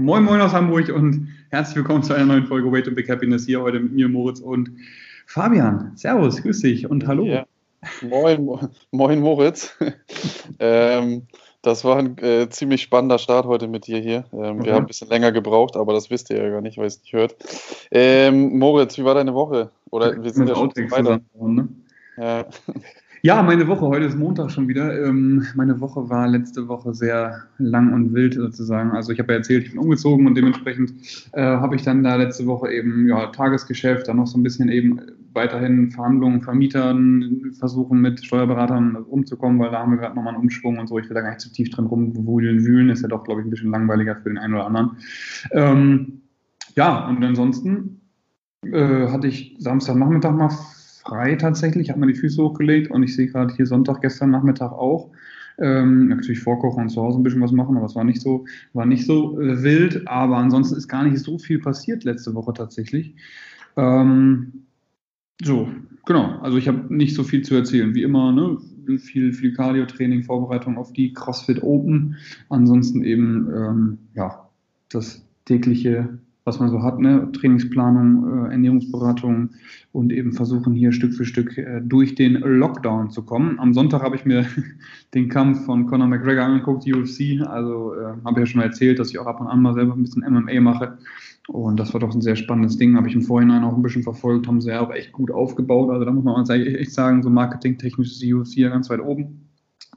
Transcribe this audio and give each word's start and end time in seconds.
Moin 0.00 0.24
Moin 0.24 0.40
aus 0.40 0.54
Hamburg 0.54 0.88
und 0.88 1.28
herzlich 1.50 1.76
willkommen 1.76 2.02
zu 2.02 2.14
einer 2.14 2.24
neuen 2.24 2.46
Folge 2.46 2.72
Wait 2.72 2.86
and 2.86 2.96
Big 2.96 3.10
Happiness 3.10 3.44
hier 3.44 3.60
heute 3.60 3.80
mit 3.80 3.92
mir, 3.92 4.08
Moritz 4.08 4.40
und 4.40 4.70
Fabian. 5.26 5.92
Servus, 5.94 6.40
grüß 6.40 6.62
dich 6.62 6.88
und 6.88 7.06
hallo. 7.06 7.26
Ja. 7.26 7.44
Moin, 8.00 8.70
moin 8.92 9.20
Moritz. 9.20 9.76
ähm, 10.58 11.26
das 11.60 11.84
war 11.84 11.98
ein 11.98 12.16
äh, 12.16 12.48
ziemlich 12.48 12.80
spannender 12.80 13.18
Start 13.18 13.44
heute 13.44 13.68
mit 13.68 13.88
dir 13.88 13.98
hier. 13.98 14.24
Ähm, 14.32 14.60
okay. 14.60 14.64
Wir 14.64 14.72
haben 14.72 14.84
ein 14.84 14.86
bisschen 14.86 15.10
länger 15.10 15.32
gebraucht, 15.32 15.76
aber 15.76 15.92
das 15.92 16.08
wisst 16.08 16.30
ihr 16.30 16.42
ja 16.42 16.48
gar 16.48 16.62
nicht, 16.62 16.78
weil 16.78 16.84
ihr 16.84 16.88
es 16.88 17.02
nicht 17.02 17.12
hört. 17.12 17.36
Ähm, 17.90 18.58
Moritz, 18.58 18.96
wie 18.96 19.04
war 19.04 19.14
deine 19.14 19.34
Woche? 19.34 19.70
Oder 19.90 20.22
wir 20.22 20.30
sind 20.30 20.48
ja 20.48 20.54
schon 20.54 20.70
weiter. 20.70 21.20
Ne? 21.38 21.68
Ja. 22.16 22.46
Ja, 23.22 23.42
meine 23.42 23.68
Woche, 23.68 23.82
heute 23.82 24.06
ist 24.06 24.16
Montag 24.16 24.50
schon 24.50 24.66
wieder. 24.66 24.98
Ähm, 25.04 25.44
meine 25.54 25.78
Woche 25.78 26.08
war 26.08 26.26
letzte 26.26 26.68
Woche 26.68 26.94
sehr 26.94 27.42
lang 27.58 27.92
und 27.92 28.14
wild 28.14 28.32
sozusagen. 28.32 28.92
Also 28.92 29.12
ich 29.12 29.18
habe 29.18 29.32
ja 29.32 29.38
erzählt, 29.38 29.64
ich 29.64 29.72
bin 29.72 29.78
umgezogen 29.78 30.26
und 30.26 30.34
dementsprechend 30.36 30.94
äh, 31.32 31.42
habe 31.42 31.76
ich 31.76 31.82
dann 31.82 32.02
da 32.02 32.16
letzte 32.16 32.46
Woche 32.46 32.72
eben 32.72 33.06
ja, 33.08 33.26
Tagesgeschäft, 33.26 34.08
dann 34.08 34.16
noch 34.16 34.26
so 34.26 34.38
ein 34.38 34.42
bisschen 34.42 34.70
eben 34.70 35.02
weiterhin 35.34 35.90
Verhandlungen, 35.90 36.40
Vermietern 36.40 37.52
versuchen 37.58 38.00
mit 38.00 38.24
Steuerberatern 38.24 38.96
umzukommen, 38.96 39.58
weil 39.58 39.70
da 39.70 39.80
haben 39.80 39.90
wir 39.92 39.98
gerade 39.98 40.16
nochmal 40.16 40.32
einen 40.32 40.44
Umschwung 40.44 40.78
und 40.78 40.88
so. 40.88 40.98
Ich 40.98 41.06
will 41.10 41.14
da 41.14 41.20
gar 41.20 41.28
nicht 41.28 41.40
zu 41.40 41.52
tief 41.52 41.68
drin 41.68 41.84
rumwühlen, 41.84 42.64
wühlen, 42.64 42.88
ist 42.88 43.02
ja 43.02 43.08
doch, 43.08 43.24
glaube 43.24 43.42
ich, 43.42 43.46
ein 43.46 43.50
bisschen 43.50 43.70
langweiliger 43.70 44.16
für 44.16 44.30
den 44.30 44.38
einen 44.38 44.54
oder 44.54 44.66
anderen. 44.66 44.96
Ähm, 45.52 46.22
ja, 46.74 47.06
und 47.06 47.22
ansonsten 47.22 48.00
äh, 48.64 49.08
hatte 49.08 49.26
ich 49.26 49.56
Samstagnachmittag 49.58 50.32
mal 50.32 50.48
frei 51.10 51.34
tatsächlich, 51.34 51.90
habe 51.90 51.98
mir 51.98 52.06
die 52.06 52.18
Füße 52.18 52.40
hochgelegt 52.40 52.90
und 52.90 53.02
ich 53.02 53.16
sehe 53.16 53.26
gerade 53.26 53.52
hier 53.54 53.66
Sonntag, 53.66 54.00
gestern 54.00 54.30
Nachmittag 54.30 54.70
auch. 54.70 55.10
Ähm, 55.58 56.08
natürlich 56.08 56.38
vorkochen 56.38 56.84
und 56.84 56.88
zu 56.88 57.02
Hause 57.02 57.18
ein 57.18 57.24
bisschen 57.24 57.42
was 57.42 57.50
machen, 57.50 57.76
aber 57.76 57.86
es 57.86 57.96
war 57.96 58.04
nicht 58.04 58.20
so, 58.20 58.46
war 58.72 58.86
nicht 58.86 59.04
so 59.04 59.38
äh, 59.40 59.62
wild. 59.62 60.06
Aber 60.06 60.36
ansonsten 60.36 60.76
ist 60.76 60.86
gar 60.86 61.02
nicht 61.02 61.18
so 61.18 61.36
viel 61.38 61.58
passiert 61.58 62.04
letzte 62.04 62.32
Woche 62.34 62.52
tatsächlich. 62.54 63.14
Ähm, 63.76 64.62
so, 65.42 65.68
genau. 66.06 66.38
Also 66.40 66.56
ich 66.56 66.68
habe 66.68 66.94
nicht 66.94 67.14
so 67.16 67.24
viel 67.24 67.42
zu 67.42 67.56
erzählen. 67.56 67.92
Wie 67.94 68.04
immer, 68.04 68.30
ne? 68.32 68.58
viel, 68.98 69.32
viel 69.32 69.52
Cardio-Training, 69.52 70.22
Vorbereitung 70.22 70.78
auf 70.78 70.92
die 70.92 71.12
CrossFit 71.12 71.62
Open. 71.62 72.16
Ansonsten 72.48 73.02
eben, 73.02 73.48
ähm, 73.52 73.98
ja, 74.14 74.48
das 74.88 75.26
tägliche 75.44 76.20
was 76.50 76.58
man 76.58 76.70
so 76.70 76.82
hat, 76.82 76.98
ne? 76.98 77.30
Trainingsplanung, 77.32 78.46
äh, 78.46 78.50
Ernährungsberatung 78.50 79.50
und 79.92 80.12
eben 80.12 80.32
versuchen 80.32 80.74
hier 80.74 80.90
Stück 80.90 81.14
für 81.14 81.24
Stück 81.24 81.56
äh, 81.56 81.80
durch 81.80 82.16
den 82.16 82.34
Lockdown 82.34 83.10
zu 83.10 83.22
kommen. 83.24 83.60
Am 83.60 83.72
Sonntag 83.72 84.02
habe 84.02 84.16
ich 84.16 84.24
mir 84.24 84.44
den 85.14 85.28
Kampf 85.28 85.64
von 85.64 85.86
Conor 85.86 86.08
McGregor 86.08 86.44
angeguckt, 86.44 86.84
UFC. 86.86 87.40
Also 87.46 87.94
äh, 87.94 88.14
habe 88.24 88.32
ich 88.32 88.38
ja 88.38 88.46
schon 88.46 88.58
mal 88.58 88.66
erzählt, 88.66 88.98
dass 88.98 89.10
ich 89.10 89.18
auch 89.20 89.26
ab 89.26 89.40
und 89.40 89.46
an 89.46 89.62
mal 89.62 89.74
selber 89.74 89.94
ein 89.94 90.02
bisschen 90.02 90.24
MMA 90.28 90.60
mache. 90.60 90.98
Und 91.46 91.78
das 91.78 91.92
war 91.92 92.00
doch 92.00 92.12
ein 92.12 92.20
sehr 92.20 92.36
spannendes 92.36 92.76
Ding. 92.76 92.96
Habe 92.96 93.08
ich 93.08 93.14
im 93.14 93.22
Vorhinein 93.22 93.62
auch 93.62 93.74
ein 93.74 93.82
bisschen 93.82 94.02
verfolgt, 94.02 94.48
haben 94.48 94.60
sie 94.60 94.70
ja 94.70 94.80
auch 94.80 94.92
echt 94.92 95.12
gut 95.12 95.30
aufgebaut. 95.30 95.90
Also 95.90 96.04
da 96.04 96.10
muss 96.10 96.24
man 96.24 96.48
echt 96.48 96.92
sagen, 96.92 97.22
so 97.22 97.30
marketingtechnisch 97.30 98.10
ist 98.10 98.22
die 98.22 98.34
UFC 98.34 98.56
ja 98.56 98.70
ganz 98.70 98.90
weit 98.90 99.00
oben. 99.00 99.48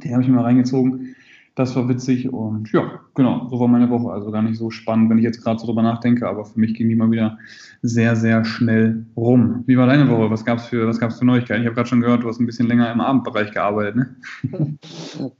Den 0.03 0.13
habe 0.13 0.21
ich 0.21 0.29
mir 0.29 0.35
mal 0.35 0.43
reingezogen. 0.43 1.15
Das 1.55 1.75
war 1.75 1.87
witzig 1.87 2.33
und 2.33 2.71
ja, 2.71 2.99
genau, 3.13 3.47
so 3.47 3.59
war 3.59 3.67
meine 3.67 3.89
Woche. 3.91 4.11
Also 4.11 4.31
gar 4.31 4.41
nicht 4.41 4.57
so 4.57 4.71
spannend, 4.71 5.11
wenn 5.11 5.19
ich 5.19 5.23
jetzt 5.23 5.43
gerade 5.43 5.59
so 5.59 5.67
drüber 5.67 5.83
nachdenke, 5.83 6.27
aber 6.27 6.45
für 6.45 6.59
mich 6.59 6.73
ging 6.73 6.89
die 6.89 6.95
mal 6.95 7.11
wieder 7.11 7.37
sehr, 7.83 8.15
sehr 8.15 8.43
schnell 8.43 9.05
rum. 9.15 9.63
Wie 9.67 9.77
war 9.77 9.85
deine 9.85 10.09
Woche? 10.09 10.31
Was 10.31 10.45
gab 10.45 10.57
es 10.57 10.65
für, 10.65 10.91
für 10.91 11.25
Neuigkeiten? 11.25 11.61
Ich 11.61 11.67
habe 11.67 11.75
gerade 11.75 11.89
schon 11.89 12.01
gehört, 12.01 12.23
du 12.23 12.27
hast 12.27 12.39
ein 12.39 12.47
bisschen 12.47 12.67
länger 12.67 12.91
im 12.91 13.01
Abendbereich 13.01 13.51
gearbeitet, 13.51 13.95
ne? 13.95 14.15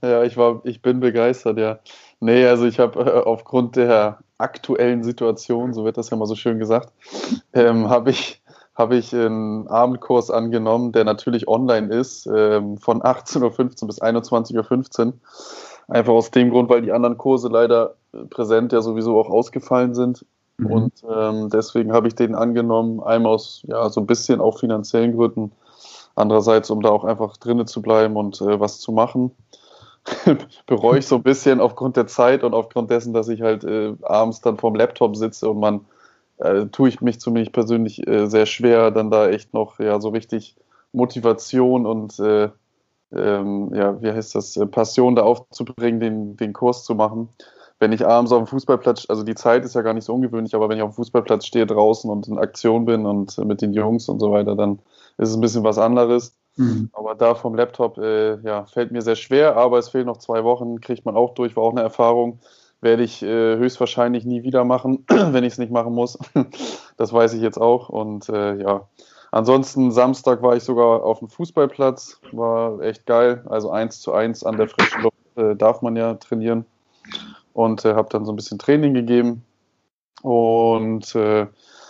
Ja, 0.02 0.22
ich 0.22 0.36
war, 0.36 0.60
ich 0.64 0.82
bin 0.82 1.00
begeistert, 1.00 1.58
ja. 1.58 1.80
Nee, 2.20 2.46
also 2.46 2.64
ich 2.66 2.78
habe 2.78 3.00
äh, 3.00 3.22
aufgrund 3.24 3.74
der 3.74 4.18
aktuellen 4.38 5.02
Situation, 5.02 5.74
so 5.74 5.84
wird 5.84 5.96
das 5.96 6.10
ja 6.10 6.16
mal 6.16 6.26
so 6.26 6.36
schön 6.36 6.60
gesagt, 6.60 6.92
ähm, 7.52 7.88
habe 7.88 8.10
ich 8.10 8.40
habe 8.74 8.96
ich 8.96 9.14
einen 9.14 9.68
Abendkurs 9.68 10.30
angenommen, 10.30 10.90
der 10.90 11.04
natürlich 11.04 11.46
online 11.46 11.94
ist, 11.94 12.26
ähm, 12.26 12.76
von 12.78 13.02
18.15 13.02 13.82
Uhr 13.82 13.86
bis 13.86 14.02
21.15 14.02 15.06
Uhr. 15.06 15.12
Einfach 15.88 16.12
aus 16.12 16.30
dem 16.30 16.50
Grund, 16.50 16.68
weil 16.70 16.82
die 16.82 16.92
anderen 16.92 17.18
Kurse 17.18 17.48
leider 17.48 17.94
präsent 18.30 18.72
ja 18.72 18.80
sowieso 18.80 19.18
auch 19.18 19.28
ausgefallen 19.28 19.94
sind. 19.94 20.24
Mhm. 20.56 20.70
Und 20.70 20.92
ähm, 21.08 21.50
deswegen 21.50 21.92
habe 21.92 22.08
ich 22.08 22.14
den 22.14 22.34
angenommen, 22.34 23.02
einmal 23.02 23.32
aus 23.32 23.62
ja 23.66 23.88
so 23.90 24.00
ein 24.00 24.06
bisschen 24.06 24.40
auch 24.40 24.58
finanziellen 24.58 25.16
Gründen, 25.16 25.52
andererseits, 26.14 26.70
um 26.70 26.80
da 26.80 26.90
auch 26.90 27.04
einfach 27.04 27.36
drinnen 27.36 27.66
zu 27.66 27.82
bleiben 27.82 28.16
und 28.16 28.40
äh, 28.40 28.60
was 28.60 28.80
zu 28.80 28.92
machen. 28.92 29.32
Bereue 30.66 30.98
ich 30.98 31.06
so 31.06 31.16
ein 31.16 31.22
bisschen 31.22 31.60
aufgrund 31.60 31.96
der 31.96 32.06
Zeit 32.06 32.44
und 32.44 32.54
aufgrund 32.54 32.90
dessen, 32.90 33.14
dass 33.14 33.28
ich 33.28 33.40
halt 33.40 33.64
äh, 33.64 33.94
abends 34.02 34.40
dann 34.40 34.58
vorm 34.58 34.74
Laptop 34.74 35.16
sitze 35.16 35.48
und 35.50 35.60
man 35.60 35.80
äh, 36.38 36.66
tue 36.66 36.88
ich 36.88 37.00
mich 37.00 37.20
zumindest 37.20 37.52
persönlich 37.52 38.06
äh, 38.06 38.26
sehr 38.26 38.46
schwer, 38.46 38.90
dann 38.90 39.10
da 39.10 39.28
echt 39.28 39.54
noch 39.54 39.78
ja 39.78 40.00
so 40.00 40.10
richtig 40.10 40.56
Motivation 40.92 41.86
und 41.86 42.18
äh, 42.20 42.50
ähm, 43.12 43.72
ja, 43.74 44.00
wie 44.02 44.10
heißt 44.10 44.34
das, 44.34 44.56
äh, 44.56 44.66
Passion 44.66 45.14
da 45.14 45.22
aufzubringen, 45.22 46.00
den, 46.00 46.36
den 46.36 46.52
Kurs 46.52 46.84
zu 46.84 46.94
machen. 46.94 47.28
Wenn 47.80 47.92
ich 47.92 48.06
abends 48.06 48.32
auf 48.32 48.38
dem 48.38 48.46
Fußballplatz, 48.46 49.06
also 49.08 49.24
die 49.24 49.34
Zeit 49.34 49.64
ist 49.64 49.74
ja 49.74 49.82
gar 49.82 49.94
nicht 49.94 50.04
so 50.04 50.14
ungewöhnlich, 50.14 50.54
aber 50.54 50.68
wenn 50.68 50.76
ich 50.76 50.82
auf 50.82 50.92
dem 50.92 50.96
Fußballplatz 50.96 51.46
stehe 51.46 51.66
draußen 51.66 52.08
und 52.08 52.28
in 52.28 52.38
Aktion 52.38 52.84
bin 52.84 53.04
und 53.04 53.36
mit 53.38 53.62
den 53.62 53.72
Jungs 53.72 54.08
und 54.08 54.20
so 54.20 54.30
weiter, 54.30 54.54
dann 54.54 54.78
ist 55.18 55.30
es 55.30 55.34
ein 55.34 55.40
bisschen 55.40 55.64
was 55.64 55.78
anderes. 55.78 56.36
Mhm. 56.56 56.90
Aber 56.92 57.14
da 57.14 57.34
vom 57.34 57.54
Laptop, 57.54 57.98
äh, 57.98 58.40
ja, 58.42 58.64
fällt 58.66 58.92
mir 58.92 59.02
sehr 59.02 59.16
schwer, 59.16 59.56
aber 59.56 59.78
es 59.78 59.88
fehlen 59.88 60.06
noch 60.06 60.18
zwei 60.18 60.44
Wochen, 60.44 60.80
kriegt 60.80 61.04
man 61.04 61.16
auch 61.16 61.34
durch, 61.34 61.56
war 61.56 61.64
auch 61.64 61.72
eine 61.72 61.82
Erfahrung. 61.82 62.38
Werde 62.80 63.02
ich 63.02 63.22
äh, 63.22 63.56
höchstwahrscheinlich 63.56 64.24
nie 64.24 64.42
wieder 64.42 64.64
machen, 64.64 65.04
wenn 65.08 65.42
ich 65.42 65.54
es 65.54 65.58
nicht 65.58 65.72
machen 65.72 65.94
muss. 65.94 66.18
das 66.96 67.12
weiß 67.12 67.34
ich 67.34 67.42
jetzt 67.42 67.58
auch. 67.58 67.88
Und 67.88 68.28
äh, 68.28 68.60
ja, 68.60 68.88
Ansonsten 69.34 69.90
Samstag 69.90 70.42
war 70.42 70.54
ich 70.54 70.62
sogar 70.62 71.02
auf 71.02 71.18
dem 71.18 71.26
Fußballplatz, 71.26 72.20
war 72.30 72.80
echt 72.80 73.04
geil. 73.04 73.42
Also 73.46 73.68
eins 73.68 74.00
zu 74.00 74.12
eins 74.12 74.44
an 74.44 74.56
der 74.56 74.68
frischen 74.68 75.02
Luft 75.02 75.16
äh, 75.34 75.56
darf 75.56 75.82
man 75.82 75.96
ja 75.96 76.14
trainieren 76.14 76.64
und 77.52 77.84
äh, 77.84 77.94
habe 77.94 78.08
dann 78.10 78.24
so 78.26 78.32
ein 78.32 78.36
bisschen 78.36 78.60
Training 78.60 78.94
gegeben. 78.94 79.44
Und 80.22 81.16
äh, 81.16 81.48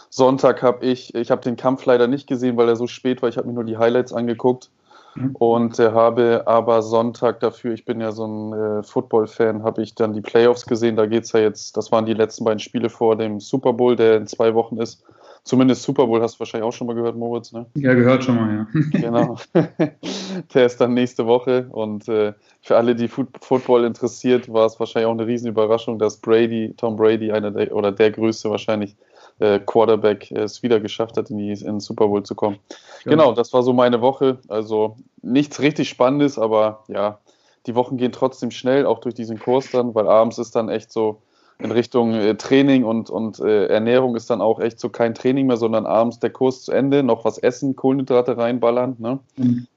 Sonntag 0.09 0.63
habe 0.63 0.87
ich, 0.87 1.15
ich 1.15 1.31
habe 1.31 1.43
den 1.43 1.57
Kampf 1.57 1.85
leider 1.85 2.07
nicht 2.07 2.27
gesehen, 2.27 2.57
weil 2.57 2.71
er 2.71 2.77
so 2.77 2.87
spät 2.87 3.21
war. 3.21 3.29
Ich 3.29 3.37
habe 3.37 3.47
mir 3.47 3.53
nur 3.53 3.65
die 3.65 3.77
Highlights 3.77 4.15
angeguckt 4.15 4.71
mhm. 5.15 5.37
und 5.37 5.79
äh, 5.79 5.93
habe 5.93 6.45
aber 6.47 6.81
Sonntag 6.81 7.41
dafür, 7.41 7.75
ich 7.75 7.85
bin 7.85 8.01
ja 8.01 8.13
so 8.13 8.27
ein 8.27 8.53
äh, 8.55 8.83
Football-Fan, 8.83 9.65
habe 9.65 9.83
ich 9.83 9.95
dann 9.95 10.15
die 10.15 10.23
Playoffs 10.23 10.65
gesehen. 10.65 10.97
Da 10.97 11.05
geht 11.05 11.25
es 11.25 11.33
ja 11.33 11.41
jetzt, 11.41 11.77
das 11.77 11.93
waren 11.93 12.07
die 12.07 12.15
letzten 12.15 12.47
beiden 12.47 12.61
Spiele 12.61 12.89
vor 12.89 13.17
dem 13.17 13.39
Super 13.39 13.75
Bowl, 13.75 13.97
der 13.97 14.17
in 14.17 14.27
zwei 14.27 14.55
Wochen 14.55 14.79
ist. 14.79 15.05
Zumindest 15.45 15.83
Super 15.83 16.07
Bowl 16.07 16.23
hast 16.23 16.37
du 16.37 16.41
wahrscheinlich 16.41 16.67
auch 16.67 16.73
schon 16.73 16.87
mal 16.87 16.95
gehört, 16.95 17.17
Moritz, 17.17 17.53
ne? 17.53 17.67
Ja, 17.77 17.93
gehört 17.93 18.25
schon 18.25 18.37
mal, 18.37 18.55
ja. 18.55 18.67
genau. 18.93 19.37
Der 20.55 20.67
ist 20.67 20.81
dann 20.81 20.95
nächste 20.95 21.27
Woche 21.27 21.69
und 21.71 22.09
äh, 22.09 22.33
für 22.63 22.77
alle, 22.79 22.95
die 22.97 23.09
Football 23.09 23.85
interessiert, 23.85 24.51
war 24.51 24.65
es 24.65 24.81
wahrscheinlich 24.81 25.07
auch 25.07 25.13
eine 25.13 25.27
Riesenüberraschung, 25.27 25.99
dass 25.99 26.17
Brady, 26.17 26.73
Tom 26.79 26.97
Brady, 26.97 27.31
einer 27.31 27.51
der 27.51 27.75
oder 27.77 27.93
der 27.93 28.11
größte 28.11 28.49
wahrscheinlich 28.49 28.97
äh, 29.39 29.59
Quarterback 29.59 30.31
es 30.31 30.63
wieder 30.63 30.81
geschafft 30.81 31.19
hat, 31.19 31.29
in, 31.29 31.37
die, 31.37 31.51
in 31.51 31.59
den 31.59 31.81
Super 31.81 32.09
Bowl 32.09 32.23
zu 32.23 32.35
kommen. 32.35 32.59
Ja. 33.05 33.11
Genau, 33.11 33.33
das 33.33 33.53
war 33.53 33.63
so 33.63 33.75
meine 33.75 34.01
Woche. 34.01 34.39
Also 34.49 34.97
nichts 35.21 35.61
richtig 35.61 35.91
Spannendes, 35.91 36.39
aber 36.39 36.85
ja, 36.89 37.19
die 37.67 37.75
Wochen 37.75 37.99
gehen 37.99 38.13
trotzdem 38.13 38.51
schnell, 38.51 38.87
auch 38.87 39.01
durch 39.01 39.15
diesen 39.15 39.39
Kurs 39.39 39.71
dann, 39.71 39.95
weil 39.95 40.09
abends 40.09 40.39
ist 40.39 40.57
dann 40.57 40.71
echt 40.71 40.91
so, 40.91 41.21
in 41.59 41.71
Richtung 41.71 42.13
äh, 42.15 42.35
Training 42.37 42.85
und, 42.85 43.11
und 43.11 43.39
äh, 43.41 43.67
Ernährung 43.67 44.17
ist 44.17 44.31
dann 44.31 44.41
auch 44.41 44.61
echt 44.61 44.81
so 44.81 44.89
kein 44.89 45.15
Training 45.15 45.47
mehr, 45.47 45.57
sondern 45.57 45.87
abends 45.87 46.19
der 46.19 46.31
Kurs 46.31 46.63
zu 46.63 46.73
Ende, 46.73 47.03
noch 47.03 47.25
was 47.25 47.39
essen, 47.39 47.77
Kohlenhydrate 47.77 48.37
reinballern, 48.37 48.97
ne? 48.99 49.19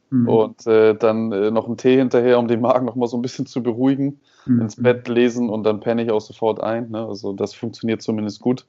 Mhm. 0.10 0.30
Und 0.30 0.66
äh, 0.68 0.96
dann 0.96 1.32
äh, 1.34 1.52
noch 1.52 1.68
einen 1.68 1.78
Tee 1.78 1.98
hinterher, 1.98 2.40
um 2.40 2.48
den 2.48 2.62
Magen 2.62 2.86
noch 2.86 2.96
mal 2.96 3.08
so 3.08 3.18
ein 3.18 3.22
bisschen 3.22 3.46
zu 3.46 3.62
beruhigen, 3.62 4.22
mhm. 4.46 4.62
ins 4.62 4.82
Bett 4.82 5.08
lesen 5.10 5.50
und 5.50 5.64
dann 5.64 5.82
penne 5.82 6.04
ich 6.04 6.12
auch 6.12 6.22
sofort 6.22 6.64
ein. 6.64 6.90
Ne? 6.92 7.06
Also 7.06 7.34
das 7.34 7.54
funktioniert 7.54 8.02
zumindest 8.02 8.40
gut. 8.40 8.66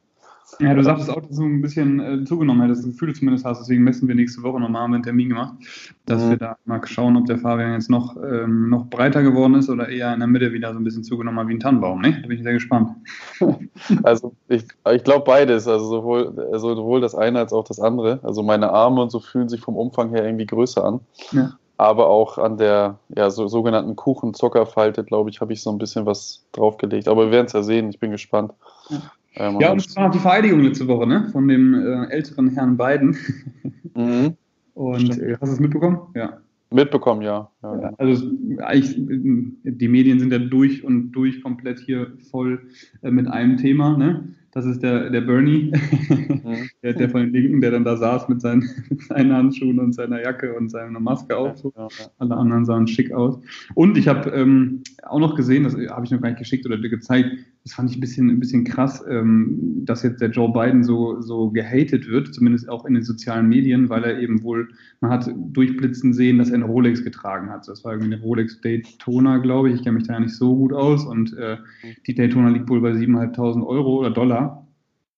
Ja, 0.60 0.74
du 0.74 0.82
sagtest 0.82 1.10
auch, 1.10 1.20
dass 1.20 1.36
du 1.36 1.44
ein 1.44 1.60
bisschen 1.60 2.00
äh, 2.00 2.24
zugenommen 2.24 2.62
hättest, 2.62 2.84
Gefühle 2.84 3.12
zumindest 3.12 3.44
hast. 3.44 3.60
Deswegen 3.60 3.84
messen 3.84 4.08
wir 4.08 4.14
nächste 4.14 4.42
Woche 4.42 4.58
nochmal, 4.58 4.82
haben 4.82 4.92
wir 4.92 4.96
einen 4.96 5.04
Termin 5.04 5.28
gemacht, 5.28 5.54
dass 6.06 6.24
mhm. 6.24 6.30
wir 6.30 6.36
da 6.36 6.56
mal 6.64 6.80
schauen, 6.86 7.16
ob 7.16 7.26
der 7.26 7.38
Fabian 7.38 7.74
jetzt 7.74 7.90
noch, 7.90 8.16
ähm, 8.16 8.70
noch 8.70 8.86
breiter 8.86 9.22
geworden 9.22 9.54
ist 9.54 9.68
oder 9.68 9.88
eher 9.88 10.12
in 10.12 10.20
der 10.20 10.26
Mitte 10.26 10.52
wieder 10.52 10.72
so 10.72 10.80
ein 10.80 10.84
bisschen 10.84 11.04
zugenommen 11.04 11.38
hat 11.38 11.48
wie 11.48 11.54
ein 11.54 11.60
Tannenbaum. 11.60 12.00
Ne? 12.00 12.18
Da 12.22 12.28
bin 12.28 12.38
ich 12.38 12.42
sehr 12.42 12.54
gespannt. 12.54 12.90
Also 14.02 14.34
ich, 14.48 14.64
ich 14.92 15.04
glaube 15.04 15.24
beides, 15.24 15.66
also 15.66 15.86
sowohl, 15.86 16.48
also 16.52 16.74
sowohl 16.74 17.00
das 17.00 17.14
eine 17.14 17.38
als 17.38 17.52
auch 17.52 17.64
das 17.64 17.80
andere. 17.80 18.20
Also 18.22 18.42
meine 18.42 18.70
Arme 18.70 19.02
und 19.02 19.10
so 19.10 19.20
fühlen 19.20 19.48
sich 19.48 19.60
vom 19.60 19.76
Umfang 19.76 20.10
her 20.10 20.24
irgendwie 20.24 20.46
größer 20.46 20.84
an. 20.84 21.00
Ja. 21.32 21.52
Aber 21.76 22.08
auch 22.08 22.38
an 22.38 22.58
der 22.58 22.98
ja, 23.16 23.30
so, 23.30 23.46
sogenannten 23.46 23.94
Kuchenzuckerfalte, 23.96 25.04
glaube 25.04 25.30
ich, 25.30 25.40
habe 25.40 25.52
ich 25.52 25.62
so 25.62 25.70
ein 25.70 25.78
bisschen 25.78 26.06
was 26.06 26.44
draufgelegt. 26.52 27.06
Aber 27.08 27.26
wir 27.26 27.30
werden 27.30 27.46
es 27.46 27.52
ja 27.52 27.62
sehen, 27.62 27.88
ich 27.90 28.00
bin 28.00 28.10
gespannt. 28.10 28.52
Ja. 28.90 29.00
Ähm, 29.38 29.60
ja, 29.60 29.72
und 29.72 29.80
es 29.80 29.94
war 29.96 30.06
noch 30.06 30.12
die 30.12 30.18
Vereidigung 30.18 30.60
letzte 30.60 30.86
Woche, 30.88 31.06
ne? 31.06 31.28
Von 31.32 31.48
dem 31.48 31.74
äh, 31.74 32.06
älteren 32.10 32.50
Herrn 32.50 32.76
Biden. 32.76 33.16
Mhm. 33.94 34.36
und 34.74 35.18
äh, 35.18 35.36
hast 35.40 35.48
du 35.48 35.54
es 35.54 35.58
mitbekommen? 35.60 35.98
Ja. 36.14 36.38
Mitbekommen, 36.70 37.22
ja. 37.22 37.50
ja. 37.62 37.74
Genau. 37.74 37.94
Also 37.98 38.30
eigentlich, 38.58 38.94
die 38.96 39.88
Medien 39.88 40.20
sind 40.20 40.32
ja 40.32 40.38
durch 40.38 40.84
und 40.84 41.10
durch 41.12 41.42
komplett 41.42 41.80
hier 41.80 42.12
voll 42.30 42.60
äh, 43.02 43.10
mit 43.10 43.26
einem 43.26 43.56
Thema. 43.56 43.96
Ne? 43.96 44.34
Das 44.52 44.66
ist 44.66 44.82
der, 44.82 45.08
der 45.10 45.20
Bernie, 45.22 45.72
mhm. 45.72 46.68
der, 46.82 46.92
der, 46.94 47.08
von 47.08 47.20
den 47.20 47.32
Linken, 47.32 47.60
der 47.60 47.70
dann 47.70 47.84
da 47.84 47.96
saß 47.96 48.28
mit 48.28 48.40
seinen, 48.40 48.68
mit 48.90 49.02
seinen 49.02 49.32
Handschuhen 49.32 49.78
und 49.78 49.94
seiner 49.94 50.22
Jacke 50.22 50.54
und 50.54 50.68
seiner 50.70 51.00
Maske 51.00 51.36
auf. 51.36 51.56
So. 51.58 51.72
Ja, 51.76 51.84
ja. 51.84 52.06
Alle 52.18 52.36
anderen 52.36 52.64
sahen 52.64 52.86
schick 52.86 53.12
aus. 53.12 53.38
Und 53.74 53.96
ich 53.96 54.08
habe 54.08 54.30
ähm, 54.30 54.82
auch 55.04 55.20
noch 55.20 55.36
gesehen, 55.36 55.64
das 55.64 55.74
habe 55.74 56.04
ich 56.04 56.10
noch 56.10 56.20
gar 56.20 56.30
nicht 56.30 56.38
geschickt 56.38 56.66
oder 56.66 56.76
dir 56.76 56.90
gezeigt, 56.90 57.30
das 57.68 57.74
fand 57.74 57.90
ich 57.90 57.98
ein 57.98 58.00
bisschen, 58.00 58.30
ein 58.30 58.40
bisschen 58.40 58.64
krass, 58.64 59.04
ähm, 59.10 59.82
dass 59.84 60.02
jetzt 60.02 60.22
der 60.22 60.30
Joe 60.30 60.50
Biden 60.50 60.82
so, 60.82 61.20
so 61.20 61.50
gehatet 61.50 62.08
wird, 62.08 62.34
zumindest 62.34 62.66
auch 62.68 62.86
in 62.86 62.94
den 62.94 63.02
sozialen 63.02 63.46
Medien, 63.46 63.90
weil 63.90 64.04
er 64.04 64.18
eben 64.18 64.42
wohl, 64.42 64.68
man 65.00 65.10
hat 65.10 65.30
durchblitzen 65.36 66.14
sehen, 66.14 66.38
dass 66.38 66.48
er 66.48 66.54
eine 66.54 66.64
Rolex 66.64 67.04
getragen 67.04 67.50
hat. 67.50 67.68
Das 67.68 67.84
war 67.84 67.92
irgendwie 67.92 68.14
eine 68.14 68.22
Rolex 68.22 68.62
Daytona, 68.62 69.36
glaube 69.38 69.68
ich. 69.68 69.76
Ich 69.76 69.82
kenne 69.82 69.98
mich 69.98 70.06
da 70.06 70.14
ja 70.14 70.20
nicht 70.20 70.34
so 70.34 70.56
gut 70.56 70.72
aus 70.72 71.04
und 71.04 71.36
äh, 71.36 71.58
die 72.06 72.14
Daytona 72.14 72.48
liegt 72.48 72.70
wohl 72.70 72.80
bei 72.80 72.92
7.500 72.92 73.66
Euro 73.66 73.98
oder 73.98 74.10
Dollar. 74.10 74.66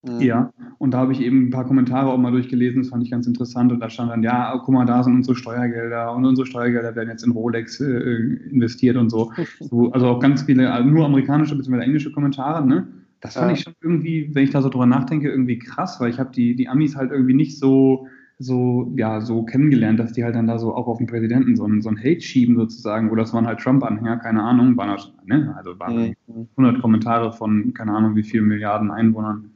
Mhm. 0.02 0.20
Ja, 0.20 0.52
und 0.79 0.93
da 0.93 0.99
habe 0.99 1.12
ich 1.12 1.20
eben 1.20 1.47
ein 1.47 1.50
paar 1.50 1.67
Kommentare 1.67 2.11
auch 2.11 2.17
mal 2.17 2.32
durchgelesen, 2.32 2.81
das 2.82 2.88
fand 2.88 3.02
ich 3.02 3.11
ganz 3.11 3.26
interessant. 3.26 3.70
Und 3.70 3.81
da 3.81 3.91
stand 3.91 4.11
dann, 4.11 4.23
ja, 4.23 4.56
guck 4.64 4.73
mal, 4.73 4.87
da 4.87 5.02
sind 5.02 5.14
unsere 5.14 5.37
Steuergelder 5.37 6.14
und 6.14 6.25
unsere 6.25 6.47
Steuergelder 6.47 6.97
werden 6.97 7.11
jetzt 7.11 7.25
in 7.25 7.32
Rolex 7.32 7.81
äh, 7.81 8.38
investiert 8.50 8.97
und 8.97 9.11
so. 9.11 9.31
so. 9.61 9.93
Also 9.93 10.06
auch 10.06 10.20
ganz 10.20 10.43
viele, 10.43 10.73
also 10.73 10.88
nur 10.88 11.05
amerikanische 11.05 11.55
bzw. 11.55 11.81
englische 11.81 12.12
Kommentare, 12.12 12.67
ne? 12.67 12.88
Das 13.20 13.35
fand 13.35 13.49
ja. 13.49 13.52
ich 13.52 13.61
schon 13.61 13.75
irgendwie, 13.82 14.35
wenn 14.35 14.44
ich 14.44 14.50
da 14.50 14.62
so 14.62 14.70
drüber 14.70 14.87
nachdenke, 14.87 15.29
irgendwie 15.29 15.58
krass, 15.58 16.00
weil 16.00 16.08
ich 16.08 16.19
habe 16.19 16.31
die, 16.32 16.56
die 16.56 16.69
Amis 16.69 16.96
halt 16.96 17.11
irgendwie 17.11 17.35
nicht 17.35 17.58
so, 17.58 18.06
so, 18.38 18.91
ja, 18.96 19.20
so 19.20 19.43
kennengelernt, 19.43 20.00
dass 20.00 20.14
die 20.14 20.25
halt 20.25 20.35
dann 20.35 20.46
da 20.46 20.58
so 20.58 20.75
auch 20.75 20.87
auf 20.87 20.96
den 20.96 21.06
Präsidenten 21.06 21.55
so 21.55 21.64
einen, 21.64 21.82
so 21.82 21.91
einen 21.91 21.99
Hate 21.99 22.23
schieben 22.23 22.56
sozusagen, 22.56 23.11
oder 23.11 23.25
das 23.25 23.35
waren 23.35 23.46
halt 23.46 23.61
Trump-Anhänger, 23.61 24.17
keine 24.17 24.43
Ahnung, 24.43 24.79
waren 24.79 24.88
das, 24.88 25.12
ne? 25.26 25.55
Also 25.58 25.79
waren 25.79 26.14
mhm. 26.26 26.49
100 26.56 26.81
Kommentare 26.81 27.32
von, 27.35 27.75
keine 27.75 27.93
Ahnung, 27.93 28.17
wie 28.17 28.23
vielen 28.23 28.49
Milliarden 28.49 28.91
Einwohnern 28.91 29.50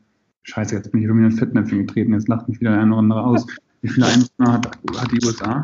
Scheiße, 0.45 0.75
jetzt 0.75 0.93
bin 0.93 1.01
ich 1.01 1.07
irgendwie 1.07 1.27
in 1.27 1.33
ein 1.33 1.37
Fettnäpfchen 1.37 1.87
getreten, 1.87 2.13
jetzt 2.13 2.29
lacht 2.29 2.49
mich 2.49 2.61
wieder 2.61 2.73
der 2.73 2.81
eine 2.81 2.93
oder 2.93 3.01
andere 3.01 3.25
aus. 3.25 3.47
Wie 3.83 3.89
viele 3.89 4.07
Einwohner 4.07 4.53
hat, 4.53 4.67
hat 4.97 5.11
die 5.11 5.27
USA? 5.27 5.63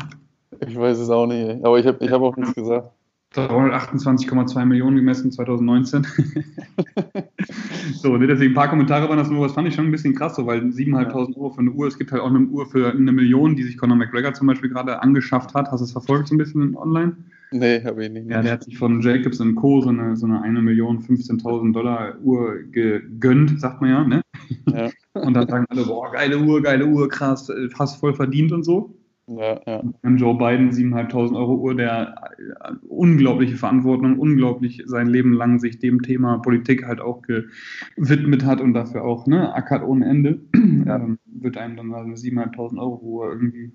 Ich 0.67 0.77
weiß 0.77 0.97
es 0.97 1.09
auch 1.09 1.27
nicht, 1.27 1.63
aber 1.63 1.79
ich 1.79 1.85
habe 1.85 2.03
ich 2.03 2.11
hab 2.11 2.21
auch 2.21 2.35
nichts 2.35 2.53
gesagt. 2.55 2.91
328,2 3.35 4.65
Millionen 4.65 4.97
gemessen 4.97 5.31
2019. 5.31 6.05
so, 7.93 8.17
deswegen 8.17 8.51
ein 8.51 8.55
paar 8.55 8.69
Kommentare 8.69 9.07
waren 9.07 9.17
das 9.17 9.29
nur, 9.29 9.47
das 9.47 9.53
fand 9.53 9.67
ich 9.67 9.75
schon 9.75 9.85
ein 9.85 9.91
bisschen 9.91 10.15
krass, 10.15 10.35
so, 10.35 10.45
weil 10.45 10.59
7.500 10.59 11.37
Euro 11.37 11.51
für 11.51 11.61
eine 11.61 11.71
Uhr, 11.71 11.87
es 11.87 11.97
gibt 11.97 12.11
halt 12.11 12.21
auch 12.21 12.27
eine 12.27 12.39
Uhr 12.39 12.65
für 12.65 12.91
eine 12.91 13.11
Million, 13.11 13.55
die 13.55 13.63
sich 13.63 13.77
Conor 13.77 13.95
McGregor 13.95 14.33
zum 14.33 14.47
Beispiel 14.47 14.69
gerade 14.69 15.01
angeschafft 15.01 15.53
hat. 15.53 15.71
Hast 15.71 15.79
du 15.79 15.85
es 15.85 15.91
verfolgt 15.93 16.27
so 16.27 16.35
ein 16.35 16.39
bisschen 16.39 16.75
online? 16.75 17.15
Nee, 17.53 17.83
habe 17.83 18.05
ich 18.05 18.11
nicht. 18.11 18.29
Ja, 18.29 18.41
der 18.41 18.53
hat 18.53 18.63
sich 18.63 18.77
von 18.77 19.01
Jacobs 19.01 19.43
Co. 19.55 19.81
so 19.81 19.89
eine, 19.89 20.15
so 20.15 20.25
eine 20.25 20.41
1 20.41 20.61
Million 20.61 20.99
15.000 20.99 21.73
Dollar 21.73 22.17
Uhr 22.21 22.63
gegönnt, 22.71 23.59
sagt 23.59 23.81
man 23.81 23.89
ja, 23.89 24.03
ne? 24.05 24.21
Ja. 24.69 24.89
Und 25.21 25.33
dann 25.33 25.47
sagen 25.47 25.65
alle, 25.69 25.83
boah, 25.85 26.11
geile 26.11 26.39
Uhr, 26.39 26.61
geile 26.61 26.85
Uhr, 26.85 27.09
krass, 27.09 27.51
fast 27.75 27.99
voll 27.99 28.13
verdient 28.13 28.53
und 28.53 28.63
so. 28.63 28.95
Ja, 29.27 29.59
ja. 29.65 29.83
Und 30.01 30.17
Joe 30.17 30.37
Biden 30.37 30.71
7.500 30.71 31.35
Euro 31.35 31.55
Uhr, 31.55 31.75
der 31.75 32.15
unglaubliche 32.87 33.57
Verantwortung, 33.57 34.17
unglaublich 34.17 34.83
sein 34.85 35.07
Leben 35.07 35.33
lang 35.33 35.59
sich 35.59 35.79
dem 35.79 36.01
Thema 36.01 36.37
Politik 36.37 36.85
halt 36.85 37.01
auch 37.01 37.21
gewidmet 37.21 38.45
hat 38.45 38.61
und 38.61 38.73
dafür 38.73 39.03
auch 39.03 39.27
ne, 39.27 39.53
ackert 39.53 39.83
ohne 39.83 40.05
Ende, 40.05 40.41
ja. 40.85 40.97
ähm, 40.97 41.19
wird 41.25 41.57
einem 41.57 41.75
dann 41.75 41.93
eine 41.93 42.15
7.500 42.15 42.77
Euro 42.79 42.99
Uhr 43.01 43.29
irgendwie 43.29 43.73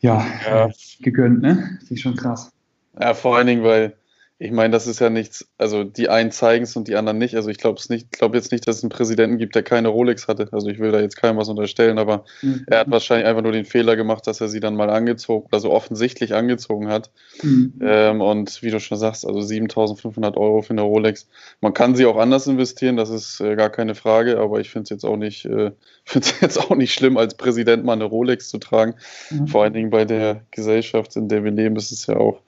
ja, 0.00 0.24
ja. 0.46 0.70
gegönnt, 1.00 1.40
ne? 1.40 1.78
Das 1.80 1.90
ist 1.90 2.00
schon 2.00 2.16
krass. 2.16 2.55
Ja, 2.98 3.14
vor 3.14 3.36
allen 3.36 3.46
Dingen, 3.46 3.62
weil 3.62 3.96
ich 4.38 4.50
meine, 4.50 4.70
das 4.70 4.86
ist 4.86 5.00
ja 5.00 5.08
nichts, 5.08 5.48
also 5.56 5.82
die 5.82 6.10
einen 6.10 6.30
zeigen 6.30 6.64
es 6.64 6.76
und 6.76 6.88
die 6.88 6.96
anderen 6.96 7.16
nicht. 7.16 7.36
Also 7.36 7.48
ich 7.48 7.56
glaube 7.56 7.80
nicht, 7.88 8.12
glaube 8.12 8.36
jetzt 8.36 8.52
nicht, 8.52 8.68
dass 8.68 8.76
es 8.76 8.82
einen 8.82 8.90
Präsidenten 8.90 9.38
gibt, 9.38 9.54
der 9.54 9.62
keine 9.62 9.88
Rolex 9.88 10.28
hatte. 10.28 10.48
Also 10.52 10.68
ich 10.68 10.78
will 10.78 10.92
da 10.92 11.00
jetzt 11.00 11.16
keinem 11.16 11.38
was 11.38 11.48
unterstellen, 11.48 11.98
aber 11.98 12.26
mhm. 12.42 12.64
er 12.66 12.80
hat 12.80 12.90
wahrscheinlich 12.90 13.26
einfach 13.26 13.40
nur 13.40 13.52
den 13.52 13.64
Fehler 13.64 13.96
gemacht, 13.96 14.26
dass 14.26 14.42
er 14.42 14.48
sie 14.48 14.60
dann 14.60 14.76
mal 14.76 14.90
angezogen, 14.90 15.48
also 15.52 15.70
offensichtlich 15.70 16.34
angezogen 16.34 16.88
hat. 16.88 17.10
Mhm. 17.42 17.78
Ähm, 17.80 18.20
und 18.20 18.62
wie 18.62 18.70
du 18.70 18.78
schon 18.78 18.98
sagst, 18.98 19.26
also 19.26 19.40
7.500 19.40 20.36
Euro 20.36 20.60
für 20.60 20.74
eine 20.74 20.82
Rolex. 20.82 21.28
Man 21.62 21.72
kann 21.72 21.96
sie 21.96 22.04
auch 22.04 22.18
anders 22.18 22.46
investieren, 22.46 22.98
das 22.98 23.08
ist 23.08 23.40
äh, 23.40 23.56
gar 23.56 23.70
keine 23.70 23.94
Frage, 23.94 24.38
aber 24.38 24.60
ich 24.60 24.68
finde 24.68 24.82
es 24.82 24.90
jetzt 24.90 25.04
auch 25.06 25.16
nicht, 25.16 25.46
äh, 25.46 25.70
finde 26.04 26.28
es 26.28 26.40
jetzt 26.42 26.58
auch 26.58 26.76
nicht 26.76 26.92
schlimm, 26.92 27.16
als 27.16 27.36
Präsident 27.36 27.86
mal 27.86 27.94
eine 27.94 28.04
Rolex 28.04 28.50
zu 28.50 28.58
tragen. 28.58 28.96
Mhm. 29.30 29.46
Vor 29.46 29.62
allen 29.62 29.72
Dingen 29.72 29.88
bei 29.88 30.04
der 30.04 30.44
Gesellschaft, 30.50 31.16
in 31.16 31.28
der 31.28 31.42
wir 31.42 31.52
leben, 31.52 31.76
ist 31.76 31.90
es 31.90 32.06
ja 32.06 32.18
auch 32.18 32.42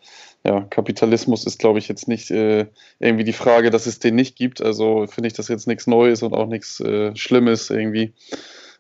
ja, 0.49 0.63
Kapitalismus 0.63 1.45
ist, 1.45 1.59
glaube 1.59 1.79
ich, 1.79 1.89
jetzt 1.89 2.09
nicht 2.09 2.31
äh, 2.31 2.69
irgendwie 3.01 3.25
die 3.25 3.35
Frage, 3.35 3.69
dass 3.69 3.85
es 3.85 3.99
den 3.99 4.15
nicht 4.15 4.35
gibt. 4.35 4.63
Also 4.63 5.07
finde 5.07 5.27
ich 5.27 5.35
das 5.35 5.49
jetzt 5.49 5.67
nichts 5.67 5.87
Neues 5.87 6.23
und 6.23 6.33
auch 6.33 6.47
nichts 6.47 6.81
äh, 6.81 7.15
Schlimmes 7.15 7.69
irgendwie. 7.69 8.15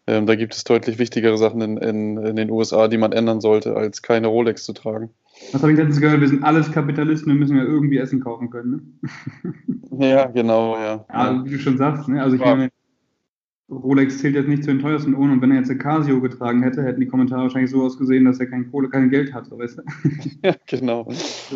Ähm, 0.06 0.25
da 0.25 0.35
gibt 0.35 0.55
es 0.55 0.65
deutlich 0.65 0.99
wichtigere 0.99 1.37
Sachen 1.37 1.61
in, 1.61 1.76
in, 1.76 2.17
in, 2.25 2.37
den 2.37 2.50
USA, 2.50 2.88
die 2.88 2.97
man 2.97 3.12
ändern 3.12 3.43
sollte, 3.43 3.76
als 3.76 4.00
keine 4.00 4.29
Rolex 4.29 4.65
zu 4.65 4.73
tragen. 4.73 5.11
Was 5.53 5.61
habe 5.61 5.73
ich 5.73 5.76
letztens 5.76 6.00
gehört? 6.00 6.23
Wir 6.23 6.29
sind 6.29 6.43
alles 6.43 6.73
Kapitalisten, 6.73 7.31
wir 7.35 7.38
müssen 7.38 7.59
ja 7.59 7.65
irgendwie 7.65 7.99
Essen 7.99 8.21
kaufen 8.21 8.49
können. 8.49 8.99
Ne? 9.91 10.09
ja, 10.09 10.25
genau, 10.25 10.79
ja. 10.79 11.05
ja. 11.12 11.44
Wie 11.44 11.50
du 11.50 11.59
schon 11.59 11.76
sagst, 11.76 12.09
ne? 12.09 12.23
also 12.23 12.37
ich 12.37 12.41
ja. 12.41 12.56
meine, 12.56 12.71
Rolex 13.70 14.19
zählt 14.19 14.35
jetzt 14.35 14.49
nicht 14.49 14.65
zu 14.65 14.70
den 14.70 14.81
teuersten 14.81 15.15
Uhren 15.15 15.31
und 15.31 15.43
wenn 15.43 15.50
er 15.50 15.59
jetzt 15.59 15.70
eine 15.70 15.79
Casio 15.79 16.20
getragen 16.20 16.62
hätte, 16.62 16.82
hätten 16.82 17.00
die 17.00 17.06
Kommentare 17.06 17.43
wahrscheinlich 17.43 17.70
so 17.70 17.82
ausgesehen, 17.82 18.25
dass 18.25 18.41
er 18.41 18.47
kein 18.47 18.70
Kohle, 18.70 18.88
kein 18.88 19.11
Geld 19.11 19.35
hat, 19.35 19.50
weißt 19.50 19.79
du? 19.79 19.82
ja, 20.43 20.55
genau. 20.67 21.06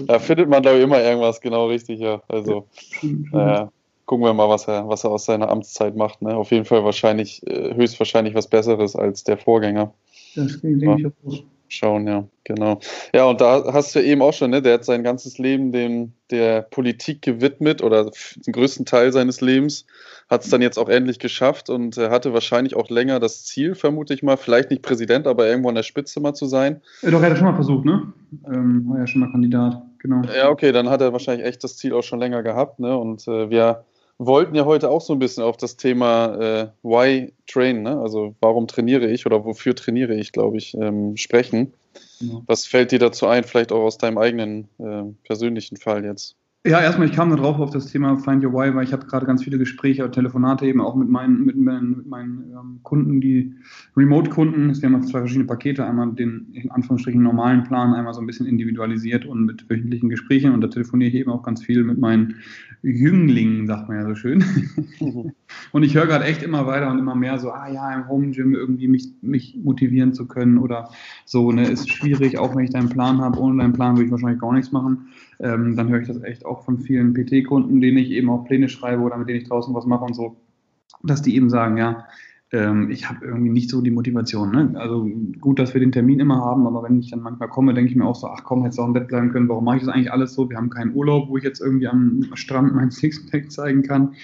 Da 0.07 0.19
findet 0.19 0.49
man, 0.49 0.63
glaube 0.63 0.79
ich, 0.79 0.85
immer 0.85 1.03
irgendwas, 1.03 1.41
genau 1.41 1.69
richtig, 1.69 2.01
ja. 2.01 2.23
Also, 2.29 2.69
äh, 3.03 3.67
gucken 4.05 4.27
wir 4.27 4.35
mal, 4.35 4.49
was 4.49 4.69
er, 4.69 4.87
was 4.89 5.05
er 5.05 5.11
aus 5.11 5.25
seiner 5.25 5.49
Amtszeit 5.49 5.97
macht. 5.97 6.21
Ne? 6.21 6.37
Auf 6.37 6.51
jeden 6.51 6.67
Fall 6.67 6.85
wahrscheinlich, 6.85 7.47
äh, 7.47 7.75
höchstwahrscheinlich 7.75 8.35
was 8.35 8.47
Besseres 8.47 8.95
als 8.95 9.25
der 9.25 9.39
Vorgänger. 9.39 9.95
Das 10.35 10.61
denke 10.61 10.85
ja. 10.85 10.97
ich 10.97 11.07
auch 11.07 11.45
schauen, 11.73 12.07
ja, 12.07 12.25
genau. 12.45 12.81
Ja, 13.15 13.25
und 13.25 13.41
da 13.41 13.73
hast 13.73 13.95
du 13.95 14.01
eben 14.01 14.23
auch 14.23 14.33
schon, 14.33 14.51
ne, 14.51 14.63
der 14.63 14.75
hat 14.75 14.85
sein 14.85 15.03
ganzes 15.03 15.39
Leben 15.39 15.73
dem 15.73 16.13
der 16.31 16.63
Politik 16.63 17.23
gewidmet 17.23 17.83
oder 17.83 18.11
den 18.47 18.53
größten 18.53 18.87
Teil 18.87 19.13
seines 19.13 19.41
Lebens, 19.41 19.87
hat 20.31 20.45
es 20.45 20.51
dann 20.51 20.63
jetzt 20.63 20.79
auch 20.79 20.89
endlich 20.89 21.19
geschafft 21.19 21.69
und 21.69 21.97
er 21.99 22.11
hatte 22.11 22.33
wahrscheinlich 22.33 22.75
auch 22.77 22.89
länger 22.89 23.21
das 23.21 23.45
Ziel, 23.45 23.75
vermute 23.75 24.15
ich 24.15 24.23
mal, 24.23 24.37
vielleicht 24.37 24.71
nicht 24.71 24.83
Präsident, 24.83 25.27
aber 25.27 25.47
irgendwo 25.47 25.69
an 25.69 25.75
der 25.75 25.83
Spitze 25.83 26.21
mal 26.21 26.35
zu 26.35 26.47
sein. 26.47 26.81
Ja, 27.03 27.11
doch, 27.11 27.23
er 27.23 27.31
hat 27.31 27.37
schon 27.37 27.47
mal 27.47 27.55
versucht, 27.55 27.85
ne? 27.85 28.13
Ähm, 28.47 28.87
war 28.89 28.99
ja 28.99 29.07
schon 29.07 29.21
mal 29.21 29.31
Kandidat, 29.31 29.83
genau. 29.99 30.23
Ja, 30.35 30.49
okay, 30.49 30.73
dann 30.73 30.89
hat 30.89 31.01
er 31.01 31.13
wahrscheinlich 31.13 31.47
echt 31.47 31.63
das 31.65 31.77
Ziel 31.77 31.93
auch 31.93 32.03
schon 32.03 32.19
länger 32.19 32.43
gehabt, 32.43 32.79
ne? 32.81 32.97
Und 32.97 33.29
äh, 33.29 33.51
wir 33.51 33.85
wollten 34.19 34.55
ja 34.55 34.65
heute 34.65 34.91
auch 34.91 35.01
so 35.01 35.13
ein 35.13 35.19
bisschen 35.19 35.43
auf 35.43 35.57
das 35.57 35.77
Thema 35.77 36.35
äh, 36.37 36.69
Why 36.83 37.33
Train, 37.47 37.83
ne? 37.83 38.01
also 38.01 38.35
warum 38.41 38.67
trainiere 38.67 39.11
ich 39.11 39.27
oder 39.27 39.45
wofür 39.45 39.75
trainiere 39.75 40.15
ich, 40.15 40.33
glaube 40.33 40.59
ich, 40.59 40.75
ähm, 40.75 41.17
sprechen. 41.17 41.75
Genau. 42.21 42.43
Was 42.47 42.67
fällt 42.67 42.93
dir 42.93 42.99
dazu 42.99 43.27
ein, 43.27 43.45
vielleicht 43.45 43.73
auch 43.73 43.83
aus 43.83 43.99
deinem 43.99 44.19
eigenen 44.19 44.69
äh, 44.79 45.03
persönlichen 45.25 45.77
Fall 45.77 46.05
jetzt? 46.05 46.37
Ja, 46.65 46.81
erstmal, 46.81 47.09
ich 47.09 47.15
kam 47.15 47.29
da 47.29 47.35
drauf 47.35 47.59
auf 47.59 47.71
das 47.71 47.87
Thema 47.87 48.17
Find 48.19 48.45
Your 48.45 48.53
Why, 48.53 48.73
weil 48.73 48.85
ich 48.85 48.93
habe 48.93 49.05
gerade 49.07 49.27
ganz 49.27 49.43
viele 49.43 49.59
Gespräche 49.59 50.05
und 50.05 50.13
Telefonate 50.13 50.65
eben 50.65 50.81
auch 50.81 50.95
mit 50.95 51.09
meinen, 51.09 51.45
mit 51.45 51.57
meinen, 51.57 51.97
mit 51.97 52.07
meinen 52.07 52.53
ähm, 52.53 52.79
Kunden, 52.85 53.21
die 53.21 53.53
Remote-Kunden. 53.97 54.81
Wir 54.81 54.89
haben 54.89 55.03
zwei 55.03 55.19
verschiedene 55.19 55.47
Pakete, 55.47 55.85
einmal 55.85 56.13
den 56.13 56.53
in 56.53 56.71
Anführungsstrichen 56.71 57.21
normalen 57.21 57.65
Plan, 57.65 57.95
einmal 57.95 58.15
so 58.15 58.21
ein 58.21 58.29
bisschen 58.29 58.47
individualisiert 58.47 59.27
und 59.27 59.45
mit 59.45 59.69
wöchentlichen 59.69 60.09
Gesprächen. 60.09 60.53
Und 60.53 60.61
da 60.61 60.69
telefoniere 60.69 61.09
ich 61.09 61.17
eben 61.17 61.33
auch 61.33 61.43
ganz 61.43 61.65
viel 61.65 61.83
mit 61.83 61.99
meinen 61.99 62.37
Jünglingen, 62.85 63.67
sagt 63.67 63.89
man 63.89 63.99
ja 63.99 64.07
so 64.07 64.15
schön. 64.15 64.45
Mhm. 65.01 65.33
und 65.73 65.83
ich 65.83 65.97
höre 65.97 66.07
gerade 66.07 66.27
echt 66.27 66.45
immer 66.45 66.69
weiter 66.69 66.93
und 66.93 66.99
immer 67.01 67.17
mehr 67.17 67.41
so, 67.41 67.51
ah 67.51 67.69
ja, 67.69 67.93
im 67.93 68.07
Home 68.07 68.31
Gym 68.31 68.55
irgendwie 68.55 68.87
mich, 68.87 69.09
mich 69.21 69.59
motivieren 69.61 70.13
zu 70.13 70.29
können 70.29 70.59
oder 70.59 70.91
so, 71.25 71.51
ne, 71.51 71.69
ist 71.69 71.91
schwierig, 71.91 72.39
auch 72.39 72.55
wenn 72.55 72.63
ich 72.65 72.71
deinen 72.71 72.89
Plan 72.89 73.21
habe. 73.21 73.41
Ohne 73.41 73.61
deinen 73.61 73.73
Plan 73.73 73.97
würde 73.97 74.05
ich 74.05 74.13
wahrscheinlich 74.13 74.41
gar 74.41 74.53
nichts 74.53 74.71
machen. 74.71 75.09
Ähm, 75.43 75.77
dann 75.77 75.89
höre 75.89 76.01
ich 76.01 76.09
das 76.09 76.23
echt 76.23 76.47
auch 76.47 76.65
von 76.65 76.79
vielen 76.79 77.13
PT-Kunden, 77.13 77.81
denen 77.81 77.99
ich 77.99 78.11
eben 78.11 78.31
auch 78.31 78.45
Pläne 78.45 78.69
schreibe 78.69 79.03
oder 79.03 79.19
mit 79.19 79.29
denen 79.29 79.41
ich 79.41 79.49
draußen 79.49 79.75
was 79.75 79.87
mache 79.87 80.05
und 80.05 80.15
so, 80.15 80.37
dass 81.03 81.21
die 81.21 81.35
eben 81.35 81.51
sagen, 81.51 81.77
ja, 81.77 82.07
ähm, 82.53 82.91
ich 82.91 83.09
habe 83.09 83.25
irgendwie 83.25 83.51
nicht 83.51 83.71
so 83.71 83.81
die 83.81 83.91
Motivation. 83.91 84.53
Ne? 84.53 84.73
Also 84.77 85.09
gut, 85.41 85.59
dass 85.59 85.75
wir 85.75 85.81
den 85.81 85.91
Termin 85.91 86.21
immer 86.21 86.37
haben, 86.37 86.67
aber 86.67 86.83
wenn 86.85 87.01
ich 87.01 87.11
dann 87.11 87.21
manchmal 87.21 87.49
komme, 87.49 87.75
denke 87.75 87.91
ich 87.91 87.97
mir 87.97 88.05
auch 88.05 88.15
so, 88.15 88.29
ach 88.29 88.45
komm, 88.45 88.63
hätte 88.63 88.75
es 88.75 88.79
auch 88.79 88.87
im 88.87 88.93
Bett 88.93 89.09
bleiben 89.09 89.33
können, 89.33 89.49
warum 89.49 89.65
mache 89.65 89.79
ich 89.79 89.85
das 89.85 89.93
eigentlich 89.93 90.13
alles 90.13 90.35
so? 90.35 90.49
Wir 90.49 90.59
haben 90.59 90.71
keinen 90.71 90.95
Urlaub, 90.95 91.29
wo 91.29 91.37
ich 91.39 91.45
jetzt 91.45 91.61
irgendwie 91.61 91.89
am 91.89 92.25
Strand 92.35 92.75
mein 92.75 92.91
Sixpack 92.93 93.51
zeigen 93.51 93.83
kann. 93.83 94.15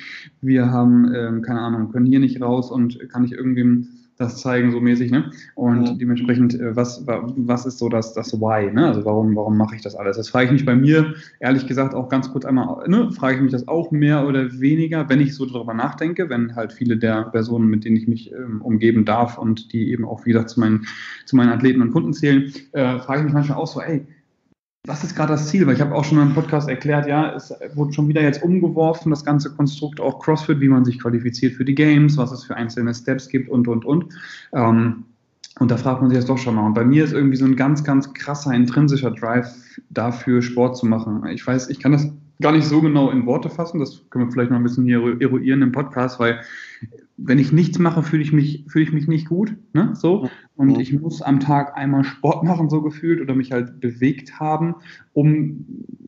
Wir 0.41 0.71
haben, 0.71 1.13
ähm, 1.15 1.43
keine 1.43 1.61
Ahnung, 1.61 1.91
können 1.91 2.07
hier 2.07 2.21
nicht 2.21 2.41
raus 2.41 2.71
und 2.71 2.99
kann 3.09 3.25
ich 3.25 3.33
irgendwie 3.33 3.89
das 4.19 4.39
zeigen, 4.39 4.73
so 4.73 4.81
mäßig, 4.81 5.13
ne? 5.13 5.31
Und 5.55 5.87
ja. 5.87 5.95
dementsprechend, 5.95 6.55
äh, 6.55 6.75
was, 6.75 7.07
was 7.07 7.67
ist 7.67 7.79
so 7.79 7.89
das, 7.89 8.13
das 8.15 8.33
Why, 8.33 8.73
ne? 8.73 8.89
Also 8.89 9.05
warum, 9.05 9.35
warum 9.37 9.57
mache 9.57 9.77
ich 9.77 9.83
das 9.83 9.95
alles? 9.95 10.17
Das 10.17 10.29
frage 10.29 10.47
ich 10.47 10.53
mich 10.53 10.65
bei 10.65 10.75
mir, 10.75 11.15
ehrlich 11.39 11.67
gesagt, 11.67 11.95
auch 11.95 12.09
ganz 12.09 12.31
kurz 12.31 12.45
einmal, 12.45 12.89
ne, 12.89 13.11
frage 13.13 13.37
ich 13.37 13.43
mich 13.43 13.53
das 13.53 13.69
auch 13.69 13.93
mehr 13.93 14.27
oder 14.27 14.61
weniger, 14.61 15.09
wenn 15.09 15.21
ich 15.21 15.35
so 15.35 15.47
darüber 15.47 15.73
nachdenke, 15.73 16.29
wenn 16.29 16.57
halt 16.57 16.73
viele 16.73 16.97
der 16.97 17.25
Personen, 17.25 17.69
mit 17.69 17.85
denen 17.85 17.97
ich 17.97 18.09
mich 18.09 18.33
ähm, 18.33 18.61
umgeben 18.61 19.05
darf 19.05 19.39
und 19.39 19.73
die 19.73 19.93
eben 19.93 20.05
auch, 20.05 20.27
wie 20.27 20.33
gesagt, 20.33 20.51
zu 20.51 20.61
meinen, 20.61 20.87
zu 21.25 21.37
meinen 21.37 21.51
Athleten 21.51 21.81
und 21.81 21.93
Kunden 21.93 22.13
zählen, 22.13 22.53
äh, 22.73 22.99
frage 22.99 23.21
ich 23.21 23.25
mich 23.27 23.35
manchmal 23.35 23.59
auch 23.59 23.69
so, 23.69 23.81
ey, 23.81 24.05
was 24.87 25.05
ist 25.05 25.15
gerade 25.15 25.33
das 25.33 25.49
Ziel? 25.49 25.67
Weil 25.67 25.75
ich 25.75 25.81
habe 25.81 25.95
auch 25.95 26.05
schon 26.05 26.19
im 26.21 26.35
Podcast 26.35 26.69
erklärt, 26.69 27.07
ja, 27.07 27.35
es 27.35 27.53
wurde 27.75 27.93
schon 27.93 28.09
wieder 28.09 28.23
jetzt 28.23 28.43
umgeworfen, 28.43 29.11
das 29.11 29.25
ganze 29.25 29.55
Konstrukt 29.55 30.01
auch 30.01 30.19
CrossFit, 30.21 30.61
wie 30.61 30.69
man 30.69 30.85
sich 30.85 31.01
qualifiziert 31.01 31.55
für 31.55 31.65
die 31.65 31.75
Games, 31.75 32.17
was 32.17 32.33
es 32.33 32.45
für 32.45 32.57
einzelne 32.57 32.95
Steps 32.95 33.29
gibt 33.29 33.49
und, 33.51 33.69
und, 33.69 33.85
und. 33.85 34.15
Ähm, 34.53 35.05
und 35.59 35.71
da 35.71 35.77
fragt 35.77 36.01
man 36.01 36.11
sich 36.11 36.19
das 36.19 36.27
doch 36.27 36.39
schon 36.39 36.55
mal. 36.55 36.67
Und 36.67 36.75
bei 36.75 36.85
mir 36.85 37.05
ist 37.05 37.13
irgendwie 37.13 37.37
so 37.37 37.45
ein 37.45 37.57
ganz, 37.57 37.83
ganz 37.83 38.13
krasser 38.15 38.53
intrinsischer 38.55 39.11
Drive 39.11 39.49
dafür, 39.91 40.41
Sport 40.41 40.77
zu 40.77 40.87
machen. 40.87 41.27
Ich 41.27 41.45
weiß, 41.45 41.69
ich 41.69 41.81
kann 41.81 41.93
das 41.93 42.09
gar 42.41 42.53
nicht 42.53 42.67
so 42.67 42.81
genau 42.81 43.11
in 43.11 43.27
Worte 43.27 43.51
fassen. 43.51 43.81
Das 43.81 44.03
können 44.11 44.27
wir 44.27 44.33
vielleicht 44.33 44.51
noch 44.51 44.59
ein 44.59 44.63
bisschen 44.63 44.85
hier 44.85 45.01
eruieren 45.21 45.63
im 45.63 45.73
Podcast, 45.73 46.21
weil 46.21 46.41
wenn 47.19 47.39
ich 47.39 47.53
nichts 47.53 47.79
mache, 47.79 48.03
fühle 48.03 48.23
ich 48.23 48.33
mich, 48.33 48.65
fühle 48.69 48.85
ich 48.85 48.93
mich 48.93 49.09
nicht 49.09 49.29
gut. 49.29 49.55
Ne? 49.73 49.91
So. 49.95 50.31
Und 50.55 50.79
ich 50.81 50.99
muss 50.99 51.21
am 51.21 51.41
Tag 51.41 51.77
einmal 51.77 52.05
Sport 52.05 52.45
machen, 52.45 52.71
so 52.71 52.81
gefühlt, 52.81 53.21
oder 53.21 53.35
mich 53.35 53.51
halt 53.51 53.81
bewegt 53.81 54.39
haben, 54.39 54.77
um 55.13 55.67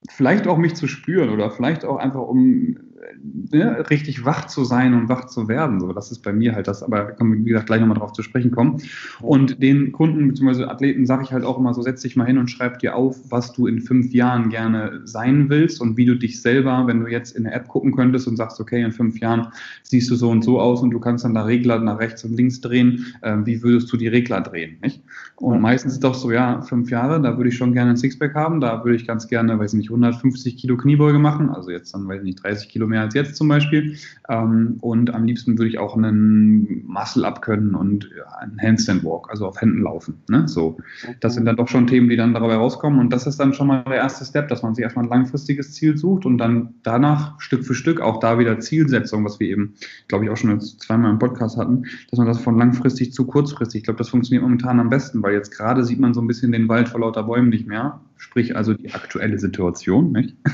vielleicht 0.08 0.46
auch 0.46 0.56
mich 0.56 0.74
zu 0.74 0.86
spüren 0.86 1.30
oder 1.30 1.50
vielleicht 1.50 1.84
auch 1.84 1.96
einfach 1.96 2.22
um 2.22 2.76
ne, 3.22 3.90
richtig 3.90 4.24
wach 4.24 4.46
zu 4.46 4.64
sein 4.64 4.94
und 4.94 5.08
wach 5.08 5.26
zu 5.26 5.48
werden. 5.48 5.80
So, 5.80 5.92
das 5.92 6.10
ist 6.10 6.20
bei 6.20 6.32
mir 6.32 6.54
halt 6.54 6.68
das, 6.68 6.82
aber 6.82 6.98
da 6.98 7.10
können 7.12 7.32
wir, 7.32 7.38
wie 7.40 7.50
gesagt, 7.50 7.66
gleich 7.66 7.80
nochmal 7.80 7.98
drauf 7.98 8.12
zu 8.12 8.22
sprechen 8.22 8.50
kommen. 8.50 8.82
Und 9.20 9.62
den 9.62 9.92
Kunden 9.92 10.28
bzw. 10.28 10.64
Athleten 10.64 11.06
sage 11.06 11.24
ich 11.24 11.32
halt 11.32 11.44
auch 11.44 11.58
immer 11.58 11.74
so, 11.74 11.82
setz 11.82 12.02
dich 12.02 12.16
mal 12.16 12.26
hin 12.26 12.38
und 12.38 12.50
schreib 12.50 12.78
dir 12.78 12.94
auf, 12.96 13.16
was 13.30 13.52
du 13.52 13.66
in 13.66 13.80
fünf 13.80 14.12
Jahren 14.12 14.50
gerne 14.50 15.00
sein 15.04 15.48
willst 15.48 15.80
und 15.80 15.96
wie 15.96 16.04
du 16.04 16.16
dich 16.16 16.42
selber, 16.42 16.86
wenn 16.86 17.00
du 17.00 17.06
jetzt 17.06 17.36
in 17.36 17.44
der 17.44 17.54
App 17.54 17.68
gucken 17.68 17.94
könntest 17.94 18.28
und 18.28 18.36
sagst, 18.36 18.60
okay, 18.60 18.82
in 18.82 18.92
fünf 18.92 19.18
Jahren 19.20 19.48
siehst 19.82 20.10
du 20.10 20.16
so 20.16 20.30
und 20.30 20.42
so 20.42 20.60
aus 20.60 20.82
und 20.82 20.90
du 20.90 21.00
kannst 21.00 21.24
dann 21.24 21.34
da 21.34 21.44
Regler 21.44 21.78
nach 21.78 21.98
rechts 21.98 22.24
und 22.24 22.34
links 22.34 22.60
drehen, 22.60 23.06
äh, 23.22 23.36
wie 23.44 23.62
würdest 23.62 23.92
du 23.92 23.96
die 23.96 24.08
Regler 24.08 24.40
drehen, 24.40 24.78
nicht? 24.82 25.02
Und 25.36 25.60
meistens 25.60 25.94
ist 25.94 26.04
doch 26.04 26.14
so, 26.14 26.30
ja, 26.30 26.60
fünf 26.60 26.90
Jahre, 26.90 27.20
da 27.20 27.36
würde 27.38 27.48
ich 27.48 27.56
schon 27.56 27.72
gerne 27.72 27.90
ein 27.90 27.96
Sixpack 27.96 28.34
haben, 28.34 28.60
da 28.60 28.84
würde 28.84 28.96
ich 28.96 29.06
ganz 29.06 29.26
gerne, 29.26 29.58
weiß 29.58 29.72
nicht, 29.72 29.88
150 29.88 30.56
Kilo 30.56 30.76
Kniebeuge 30.76 31.18
machen, 31.18 31.48
also 31.48 31.70
jetzt 31.70 31.94
dann, 31.94 32.06
weiß 32.06 32.18
ich 32.18 32.24
nicht, 32.24 32.42
30 32.42 32.68
Kilo 32.68 32.86
mehr 32.90 33.00
als 33.00 33.14
jetzt 33.14 33.36
zum 33.36 33.48
Beispiel. 33.48 33.96
Ähm, 34.28 34.76
und 34.80 35.14
am 35.14 35.24
liebsten 35.24 35.56
würde 35.58 35.68
ich 35.68 35.78
auch 35.78 35.96
einen 35.96 36.84
Muscle-Up 36.86 37.40
können 37.40 37.74
und 37.74 38.10
einen 38.38 38.60
Handstand 38.60 39.02
Walk, 39.04 39.30
also 39.30 39.46
auf 39.46 39.60
Händen 39.60 39.82
laufen. 39.82 40.18
Ne? 40.28 40.46
So, 40.46 40.78
das 41.20 41.34
sind 41.34 41.46
dann 41.46 41.56
doch 41.56 41.68
schon 41.68 41.86
Themen, 41.86 42.08
die 42.08 42.16
dann 42.16 42.34
dabei 42.34 42.56
rauskommen. 42.56 43.00
Und 43.00 43.12
das 43.12 43.26
ist 43.26 43.40
dann 43.40 43.54
schon 43.54 43.68
mal 43.68 43.82
der 43.84 43.96
erste 43.96 44.24
Step, 44.24 44.48
dass 44.48 44.62
man 44.62 44.74
sich 44.74 44.82
erstmal 44.82 45.06
ein 45.06 45.10
langfristiges 45.10 45.72
Ziel 45.72 45.96
sucht 45.96 46.26
und 46.26 46.38
dann 46.38 46.74
danach 46.82 47.40
Stück 47.40 47.64
für 47.64 47.74
Stück 47.74 48.00
auch 48.00 48.20
da 48.20 48.38
wieder 48.38 48.60
Zielsetzung, 48.60 49.24
was 49.24 49.40
wir 49.40 49.48
eben, 49.48 49.74
glaube 50.08 50.24
ich, 50.24 50.30
auch 50.30 50.36
schon 50.36 50.60
zweimal 50.60 51.10
im 51.10 51.18
Podcast 51.18 51.56
hatten, 51.56 51.84
dass 52.10 52.18
man 52.18 52.26
das 52.26 52.40
von 52.40 52.58
langfristig 52.58 53.12
zu 53.12 53.26
kurzfristig, 53.26 53.80
ich 53.80 53.84
glaube, 53.84 53.98
das 53.98 54.10
funktioniert 54.10 54.42
momentan 54.42 54.80
am 54.80 54.90
besten, 54.90 55.22
weil 55.22 55.34
jetzt 55.34 55.56
gerade 55.56 55.84
sieht 55.84 56.00
man 56.00 56.14
so 56.14 56.20
ein 56.20 56.26
bisschen 56.26 56.52
den 56.52 56.68
Wald 56.68 56.88
vor 56.88 57.00
lauter 57.00 57.22
Bäumen 57.22 57.48
nicht 57.48 57.66
mehr 57.66 58.00
sprich 58.20 58.54
also 58.54 58.74
die 58.74 58.92
aktuelle 58.92 59.38
Situation, 59.38 60.12
nicht? 60.12 60.36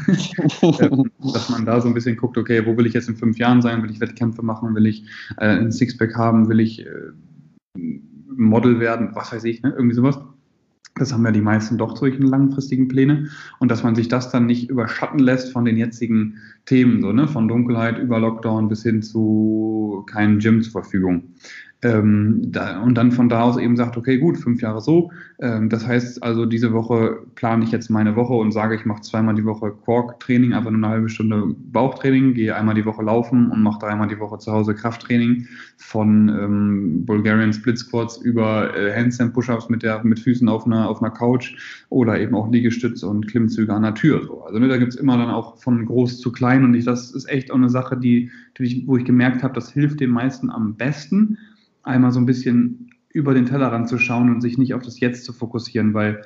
Ähm, 0.81 1.11
dass 1.33 1.49
man 1.51 1.65
da 1.65 1.81
so 1.81 1.89
ein 1.89 1.95
bisschen 1.95 2.17
guckt, 2.17 2.39
okay, 2.39 2.65
wo 2.65 2.77
will 2.77 2.87
ich 2.87 2.95
jetzt 2.95 3.09
in 3.09 3.17
fünf 3.17 3.39
Jahren 3.39 3.63
sein? 3.63 3.83
Will 3.83 3.91
ich 3.91 4.01
Wettkämpfe 4.01 4.43
machen? 4.43 4.75
Will 4.75 4.87
ich 4.87 5.05
äh, 5.39 5.47
ein 5.47 5.73
Sixpack 5.73 6.15
haben? 6.17 6.49
Will 6.49 6.61
ich 6.61 6.87
äh, 6.87 6.91
Model 8.37 8.81
werden? 8.81 9.11
Was 9.15 9.33
weiß 9.33 9.45
ich, 9.45 9.63
ne? 9.63 9.73
irgendwie 9.77 9.95
sowas. 9.95 10.19
Das 10.95 11.13
haben 11.13 11.25
ja 11.25 11.31
die 11.31 11.43
meisten 11.43 11.77
doch 11.77 11.97
solche 11.97 12.23
langfristigen 12.23 12.89
Pläne. 12.89 13.29
Und 13.59 13.71
dass 13.71 13.83
man 13.83 13.95
sich 13.95 14.09
das 14.09 14.31
dann 14.31 14.47
nicht 14.47 14.71
überschatten 14.71 15.19
lässt 15.19 15.53
von 15.53 15.65
den 15.65 15.77
jetzigen 15.77 16.39
Themen, 16.65 17.03
so, 17.03 17.13
ne? 17.13 17.29
von 17.29 17.49
Dunkelheit 17.49 17.99
über 17.99 18.19
Lockdown 18.19 18.69
bis 18.69 18.83
hin 18.83 19.03
zu 19.03 20.05
keinem 20.11 20.39
Gym 20.39 20.63
zur 20.63 20.73
Verfügung. 20.73 21.35
Ähm, 21.83 22.41
da, 22.41 22.81
und 22.81 22.95
dann 22.95 23.13
von 23.13 23.29
da 23.29 23.43
aus 23.43 23.59
eben 23.59 23.77
sagt, 23.77 23.99
okay, 23.99 24.17
gut, 24.17 24.39
fünf 24.39 24.63
Jahre 24.63 24.81
so. 24.81 25.11
Ähm, 25.39 25.69
das 25.69 25.87
heißt 25.87 26.23
also, 26.23 26.47
diese 26.47 26.73
Woche 26.73 27.19
plane 27.35 27.65
ich 27.65 27.71
jetzt 27.71 27.91
meine 27.91 28.17
Woche 28.17 28.33
und 28.33 28.53
sage, 28.53 28.75
ich 28.75 28.87
mache 28.87 29.03
zweimal 29.03 29.35
die 29.35 29.45
Woche 29.45 29.73
Quark-Training, 29.85 30.55
einfach 30.55 30.71
nur 30.71 30.83
eine 30.83 30.89
halbe 30.89 31.11
Stunde 31.11 31.55
Bauchtraining, 31.73 32.33
gehe 32.33 32.57
einmal 32.57 32.75
die 32.75 32.87
Woche 32.87 33.03
laufen 33.03 33.51
und 33.51 33.63
mache 33.63 33.79
dreimal 33.79 34.09
die 34.09 34.19
Woche 34.19 34.39
zu 34.39 34.53
Hause 34.53 34.75
Krafttraining 34.75 35.47
von 35.77 36.31
ähm, 36.31 37.05
Bulgarian 37.05 37.53
Split 37.53 37.79
Squats 37.79 38.17
über 38.17 38.75
äh, 38.75 38.95
Handstand 38.97 39.35
Push-Ups 39.35 39.69
mit, 39.69 39.85
mit 40.03 40.19
Füßen 40.19 40.49
auf 40.49 40.65
einer, 40.65 40.89
auf 40.89 41.03
einer 41.03 41.11
Couch 41.11 41.57
oder 41.91 42.19
eben 42.19 42.35
auch 42.35 42.51
Liegestütze 42.51 43.07
und 43.07 43.29
Klimmzüge 43.29 43.75
an 43.75 43.83
der 43.83 43.95
Tür. 43.95 44.25
So. 44.25 44.43
Also 44.45 44.59
ne, 44.59 44.69
da 44.69 44.79
gibt 44.79 44.95
es 44.95 44.99
immer 44.99 45.19
dann 45.19 45.29
auch 45.29 45.59
von 45.59 45.85
groß 45.85 46.21
zu 46.21 46.33
klein 46.33 46.65
und 46.65 46.73
ich, 46.73 46.87
das 46.87 47.11
ist 47.11 47.29
echt 47.29 47.51
auch 47.51 47.57
eine 47.57 47.69
Sache, 47.69 47.99
die, 47.99 48.31
die 48.57 48.85
wo 48.87 48.97
ich 48.97 49.05
gemerkt 49.05 49.43
habe, 49.43 49.53
das 49.53 49.71
hilft 49.71 50.01
den 50.01 50.11
meisten 50.11 50.51
am 50.51 50.75
besten 50.77 51.37
einmal 51.87 52.13
so 52.13 52.21
ein 52.21 52.27
bisschen 52.27 52.91
über 53.11 53.33
den 53.33 53.47
Tellerrand 53.47 53.89
zu 53.89 53.99
schauen 53.99 54.31
und 54.31 54.43
sich 54.43 54.59
nicht 54.59 54.75
auf 54.75 54.83
das 54.83 55.01
Jetzt 55.01 55.25
zu 55.25 55.33
fokussieren, 55.33 55.95
weil 55.95 56.23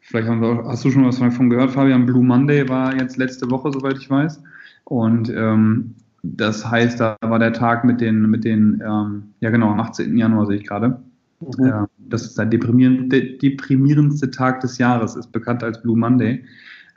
vielleicht 0.00 0.28
hast 0.28 0.84
du 0.84 0.90
schon 0.90 1.04
was 1.04 1.18
davon 1.18 1.50
gehört, 1.50 1.72
Fabian, 1.72 2.06
Blue 2.06 2.24
Monday 2.24 2.68
war 2.68 2.96
jetzt 2.96 3.16
letzte 3.16 3.50
Woche, 3.50 3.72
soweit 3.72 3.98
ich 3.98 4.08
weiß. 4.08 4.42
Und 4.84 5.30
ähm, 5.30 5.94
das 6.22 6.68
heißt, 6.68 7.00
da 7.00 7.16
war 7.20 7.38
der 7.38 7.52
Tag 7.52 7.84
mit 7.84 8.00
den, 8.00 8.30
mit 8.30 8.44
den 8.44 8.82
ähm, 8.84 9.34
ja 9.40 9.50
genau, 9.50 9.70
am 9.70 9.80
18. 9.80 10.16
Januar 10.16 10.46
sehe 10.46 10.56
ich 10.56 10.66
gerade. 10.66 11.00
Mhm. 11.40 11.66
Äh, 11.66 11.86
das 11.98 12.24
ist 12.24 12.38
der 12.38 12.46
deprimierendste 12.46 14.30
Tag 14.30 14.60
des 14.60 14.78
Jahres, 14.78 15.16
ist 15.16 15.32
bekannt 15.32 15.62
als 15.62 15.82
Blue 15.82 15.96
Monday. 15.96 16.44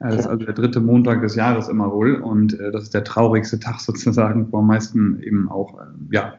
Das 0.02 0.22
ist 0.22 0.28
also 0.28 0.46
der 0.46 0.54
dritte 0.54 0.80
Montag 0.80 1.22
des 1.22 1.36
Jahres 1.36 1.68
immer 1.68 1.92
wohl 1.92 2.16
und 2.16 2.60
äh, 2.60 2.72
das 2.72 2.84
ist 2.84 2.94
der 2.94 3.04
traurigste 3.04 3.60
Tag 3.60 3.80
sozusagen, 3.80 4.52
wo 4.52 4.58
am 4.58 4.68
meisten 4.68 5.22
eben 5.22 5.50
auch 5.50 5.80
äh, 5.80 5.84
ja, 6.12 6.34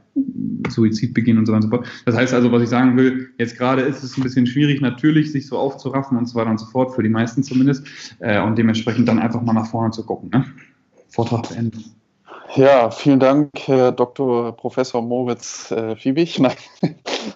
Suizid 0.69 1.15
beginnen 1.15 1.39
und 1.39 1.47
so 1.47 1.53
weiter 1.53 1.65
und 1.65 1.71
so 1.71 1.77
fort. 1.77 1.87
Das 2.05 2.17
heißt 2.17 2.35
also, 2.35 2.51
was 2.51 2.63
ich 2.63 2.69
sagen 2.69 2.97
will, 2.97 3.31
jetzt 3.39 3.57
gerade 3.57 3.83
ist 3.83 4.03
es 4.03 4.17
ein 4.17 4.23
bisschen 4.23 4.47
schwierig, 4.47 4.81
natürlich 4.81 5.33
sich 5.33 5.47
so 5.47 5.59
aufzuraffen 5.59 6.19
und 6.19 6.27
so 6.27 6.39
weiter 6.39 6.51
und 6.51 6.59
so 6.59 6.67
fort, 6.67 6.95
für 6.95 7.03
die 7.03 7.09
meisten 7.09 7.43
zumindest, 7.43 7.87
äh, 8.19 8.41
und 8.43 8.59
dementsprechend 8.59 9.09
dann 9.09 9.19
einfach 9.19 9.43
mal 9.43 9.53
nach 9.53 9.67
vorne 9.67 9.93
zu 9.93 10.05
gucken. 10.05 10.31
Ne? 10.31 10.45
Vortrag 11.09 11.49
beenden. 11.49 11.85
Ja, 12.55 12.91
vielen 12.91 13.21
Dank, 13.21 13.51
Herr 13.65 13.93
Dr. 13.93 14.55
Professor 14.57 15.01
Moritz 15.01 15.71
äh, 15.71 15.97
Fiebig. 15.97 16.39
Nein, 16.41 16.57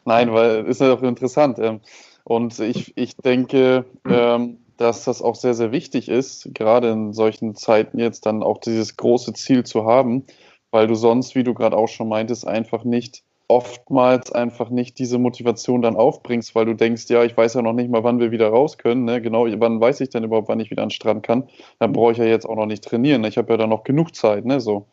Nein 0.05 0.33
weil 0.33 0.67
ist 0.67 0.81
ja 0.81 0.89
doch 0.89 1.03
interessant. 1.03 1.59
Ähm, 1.59 1.81
und 2.25 2.59
ich, 2.59 2.97
ich 2.97 3.17
denke, 3.17 3.87
ähm, 4.07 4.59
dass 4.77 5.05
das 5.05 5.23
auch 5.23 5.35
sehr, 5.35 5.55
sehr 5.55 5.73
wichtig 5.73 6.09
ist, 6.09 6.49
gerade 6.55 6.91
in 6.91 7.13
solchen 7.13 7.55
Zeiten 7.55 7.99
jetzt 7.99 8.27
dann 8.27 8.43
auch 8.43 8.59
dieses 8.59 8.97
große 8.97 9.33
Ziel 9.33 9.65
zu 9.65 9.85
haben, 9.85 10.25
weil 10.71 10.87
du 10.87 10.95
sonst, 10.95 11.35
wie 11.35 11.45
du 11.45 11.55
gerade 11.55 11.77
auch 11.77 11.89
schon 11.89 12.09
meintest, 12.09 12.47
einfach 12.47 12.85
nicht 12.85 13.23
oftmals 13.49 14.33
einfach 14.33 14.71
nicht 14.71 14.99
diese 14.99 15.19
Motivation 15.19 15.83
dann 15.83 15.97
aufbringst, 15.97 16.55
weil 16.55 16.65
du 16.65 16.75
denkst, 16.75 17.09
ja, 17.09 17.23
ich 17.23 17.37
weiß 17.37 17.55
ja 17.55 17.63
noch 17.63 17.73
nicht 17.73 17.91
mal, 17.91 18.03
wann 18.03 18.19
wir 18.19 18.31
wieder 18.31 18.49
raus 18.49 18.77
können. 18.79 19.05
Ne? 19.05 19.23
Genau, 19.23 19.47
wann 19.61 19.81
weiß 19.81 20.01
ich 20.01 20.11
denn 20.11 20.25
überhaupt, 20.25 20.49
wann 20.49 20.61
ich 20.61 20.71
wieder 20.71 20.83
an 20.83 20.89
den 20.89 20.95
Strand 20.95 21.23
kann? 21.23 21.49
Dann 21.79 21.93
brauche 21.93 22.13
ich 22.13 22.19
ja 22.19 22.25
jetzt 22.25 22.47
auch 22.47 22.57
noch 22.57 22.67
nicht 22.67 22.85
trainieren. 22.85 23.21
Ne? 23.21 23.29
Ich 23.29 23.39
habe 23.39 23.53
ja 23.53 23.57
dann 23.57 23.71
noch 23.71 23.85
genug 23.85 24.15
Zeit, 24.15 24.45
ne? 24.45 24.61
So. 24.61 24.87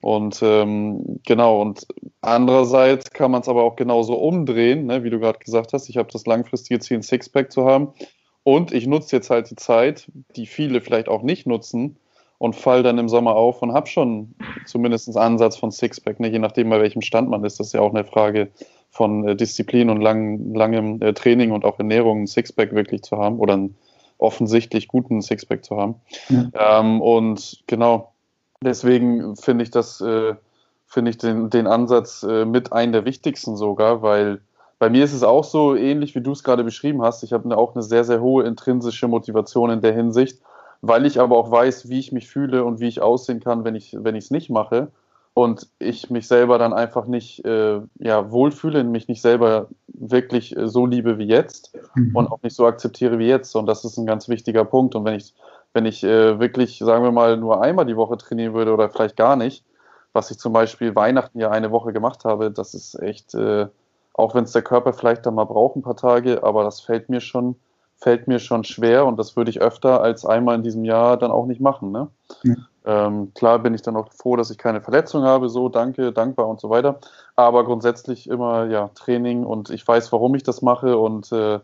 Und 0.00 0.40
ähm, 0.42 1.20
genau, 1.24 1.60
und 1.60 1.86
andererseits 2.20 3.10
kann 3.10 3.30
man 3.30 3.42
es 3.42 3.48
aber 3.48 3.62
auch 3.62 3.76
genauso 3.76 4.14
umdrehen, 4.14 4.86
ne? 4.86 5.04
wie 5.04 5.10
du 5.10 5.18
gerade 5.18 5.38
gesagt 5.38 5.72
hast. 5.72 5.88
Ich 5.88 5.96
habe 5.96 6.08
das 6.12 6.26
langfristige 6.26 6.80
Ziel, 6.80 6.98
ein 6.98 7.02
Sixpack 7.02 7.50
zu 7.50 7.64
haben. 7.64 7.92
Und 8.46 8.70
ich 8.70 8.86
nutze 8.86 9.16
jetzt 9.16 9.28
halt 9.28 9.50
die 9.50 9.56
Zeit, 9.56 10.06
die 10.36 10.46
viele 10.46 10.80
vielleicht 10.80 11.08
auch 11.08 11.22
nicht 11.22 11.48
nutzen, 11.48 11.96
und 12.38 12.54
fall 12.54 12.82
dann 12.82 12.98
im 12.98 13.08
Sommer 13.08 13.34
auf 13.34 13.60
und 13.62 13.72
habe 13.72 13.86
schon 13.86 14.34
zumindest 14.66 15.08
einen 15.08 15.16
Ansatz 15.16 15.56
von 15.56 15.72
Sixpack, 15.72 16.20
ne? 16.20 16.28
je 16.28 16.38
nachdem, 16.38 16.70
bei 16.70 16.80
welchem 16.80 17.02
Stand 17.02 17.28
man 17.28 17.42
ist. 17.44 17.58
Das 17.58 17.68
ist 17.68 17.72
ja 17.72 17.80
auch 17.80 17.94
eine 17.94 18.04
Frage 18.04 18.50
von 18.90 19.26
äh, 19.26 19.36
Disziplin 19.36 19.90
und 19.90 20.00
lang, 20.00 20.54
langem 20.54 21.00
äh, 21.00 21.12
Training 21.12 21.50
und 21.50 21.64
auch 21.64 21.78
Ernährung, 21.78 22.22
ein 22.22 22.26
Sixpack 22.26 22.72
wirklich 22.72 23.02
zu 23.02 23.16
haben 23.16 23.38
oder 23.38 23.54
einen 23.54 23.76
offensichtlich 24.18 24.86
guten 24.86 25.22
Sixpack 25.22 25.64
zu 25.64 25.76
haben. 25.76 25.96
Ja. 26.28 26.80
Ähm, 26.80 27.00
und 27.00 27.64
genau, 27.66 28.12
deswegen 28.62 29.34
finde 29.36 29.64
ich 29.64 29.70
das, 29.70 30.00
äh, 30.00 30.34
finde 30.86 31.10
ich 31.10 31.18
den, 31.18 31.50
den 31.50 31.66
Ansatz 31.66 32.22
äh, 32.22 32.44
mit 32.44 32.72
einen 32.72 32.92
der 32.92 33.04
wichtigsten 33.04 33.56
sogar, 33.56 34.02
weil 34.02 34.40
bei 34.78 34.90
mir 34.90 35.04
ist 35.04 35.14
es 35.14 35.22
auch 35.22 35.44
so 35.44 35.74
ähnlich, 35.74 36.14
wie 36.14 36.20
du 36.20 36.32
es 36.32 36.44
gerade 36.44 36.64
beschrieben 36.64 37.02
hast. 37.02 37.22
Ich 37.22 37.32
habe 37.32 37.56
auch 37.56 37.74
eine 37.74 37.82
sehr, 37.82 38.04
sehr 38.04 38.20
hohe 38.20 38.44
intrinsische 38.44 39.08
Motivation 39.08 39.70
in 39.70 39.80
der 39.80 39.94
Hinsicht, 39.94 40.40
weil 40.82 41.06
ich 41.06 41.18
aber 41.20 41.36
auch 41.38 41.50
weiß, 41.50 41.88
wie 41.88 41.98
ich 41.98 42.12
mich 42.12 42.28
fühle 42.28 42.64
und 42.64 42.80
wie 42.80 42.88
ich 42.88 43.00
aussehen 43.00 43.40
kann, 43.40 43.64
wenn 43.64 43.74
ich 43.74 43.96
wenn 43.98 44.14
es 44.14 44.30
nicht 44.30 44.50
mache 44.50 44.88
und 45.36 45.68
ich 45.78 46.10
mich 46.10 46.28
selber 46.28 46.58
dann 46.58 46.72
einfach 46.72 47.06
nicht 47.06 47.44
äh, 47.44 47.80
ja, 47.98 48.30
wohlfühle, 48.30 48.84
mich 48.84 49.08
nicht 49.08 49.20
selber 49.20 49.68
wirklich 49.86 50.56
äh, 50.56 50.68
so 50.68 50.86
liebe 50.86 51.18
wie 51.18 51.26
jetzt 51.26 51.76
mhm. 51.94 52.16
und 52.16 52.32
auch 52.32 52.42
nicht 52.42 52.56
so 52.56 52.66
akzeptiere 52.66 53.18
wie 53.18 53.28
jetzt. 53.28 53.54
Und 53.54 53.66
das 53.66 53.84
ist 53.84 53.98
ein 53.98 54.06
ganz 54.06 54.28
wichtiger 54.28 54.64
Punkt. 54.64 54.94
Und 54.94 55.04
wenn 55.04 55.14
ich, 55.14 55.34
wenn 55.74 55.84
ich 55.84 56.02
äh, 56.04 56.40
wirklich, 56.40 56.78
sagen 56.78 57.04
wir 57.04 57.12
mal, 57.12 57.36
nur 57.36 57.62
einmal 57.62 57.84
die 57.84 57.98
Woche 57.98 58.16
trainieren 58.16 58.54
würde 58.54 58.72
oder 58.72 58.88
vielleicht 58.88 59.16
gar 59.16 59.36
nicht, 59.36 59.62
was 60.14 60.30
ich 60.30 60.38
zum 60.38 60.54
Beispiel 60.54 60.94
Weihnachten 60.94 61.38
ja 61.38 61.50
eine 61.50 61.70
Woche 61.70 61.92
gemacht 61.92 62.24
habe, 62.24 62.50
das 62.50 62.72
ist 62.72 62.94
echt 63.02 63.34
äh, 63.34 63.66
auch 64.16 64.34
wenn 64.34 64.44
es 64.44 64.52
der 64.52 64.62
Körper 64.62 64.92
vielleicht 64.92 65.26
dann 65.26 65.34
mal 65.34 65.44
braucht, 65.44 65.76
ein 65.76 65.82
paar 65.82 65.96
Tage, 65.96 66.42
aber 66.42 66.64
das 66.64 66.80
fällt 66.80 67.08
mir 67.08 67.20
schon, 67.20 67.56
fällt 67.98 68.28
mir 68.28 68.38
schon 68.38 68.64
schwer 68.64 69.06
und 69.06 69.18
das 69.18 69.36
würde 69.36 69.50
ich 69.50 69.60
öfter 69.60 70.00
als 70.00 70.24
einmal 70.24 70.56
in 70.56 70.62
diesem 70.62 70.84
Jahr 70.84 71.16
dann 71.18 71.30
auch 71.30 71.46
nicht 71.46 71.60
machen. 71.60 71.92
Ne? 71.92 72.08
Ja. 72.42 72.54
Ähm, 72.86 73.32
klar 73.34 73.58
bin 73.58 73.74
ich 73.74 73.82
dann 73.82 73.96
auch 73.96 74.12
froh, 74.12 74.36
dass 74.36 74.50
ich 74.50 74.58
keine 74.58 74.80
Verletzung 74.80 75.24
habe, 75.24 75.48
so 75.48 75.68
danke, 75.68 76.12
dankbar 76.12 76.48
und 76.48 76.60
so 76.60 76.70
weiter. 76.70 76.98
Aber 77.34 77.64
grundsätzlich 77.64 78.28
immer 78.28 78.66
ja 78.66 78.88
Training 78.94 79.44
und 79.44 79.70
ich 79.70 79.86
weiß, 79.86 80.12
warum 80.12 80.34
ich 80.34 80.44
das 80.44 80.62
mache 80.62 80.96
und 80.96 81.30
äh, 81.32 81.58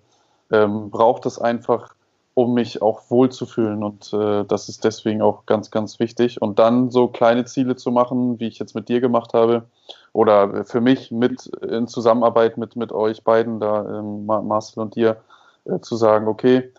ähm, 0.51 0.91
brauche 0.91 1.23
das 1.23 1.39
einfach 1.39 1.95
um 2.35 2.55
mich 2.55 2.83
auch 2.83 3.03
wohlzufühlen. 3.09 3.83
Und 3.83 4.13
äh, 4.13 4.45
das 4.45 4.69
ist 4.69 4.85
deswegen 4.85 5.23
auch 5.23 5.47
ganz, 5.47 5.71
ganz 5.71 5.99
wichtig. 6.01 6.41
Und 6.41 6.59
dann 6.59 6.91
so 6.91 7.09
kleine 7.09 7.45
Ziele 7.45 7.77
zu 7.77 7.91
machen, 7.91 8.41
wie 8.41 8.47
ich 8.47 8.59
jetzt 8.59 8.75
mit 8.75 8.89
dir 8.89 9.01
gemacht 9.01 9.35
habe, 9.35 9.65
oder 10.12 10.64
für 10.64 10.81
mich 10.81 11.11
mit 11.11 11.47
in 11.47 11.87
Zusammenarbeit 11.87 12.59
mit, 12.59 12.76
mit 12.76 12.92
euch 12.92 13.25
beiden, 13.25 13.61
da 13.61 13.99
ähm, 13.99 14.26
Marcel 14.26 14.83
und 14.83 14.95
dir, 14.95 15.19
äh, 15.64 15.81
zu 15.81 15.97
sagen, 15.97 16.28
okay, 16.28 16.71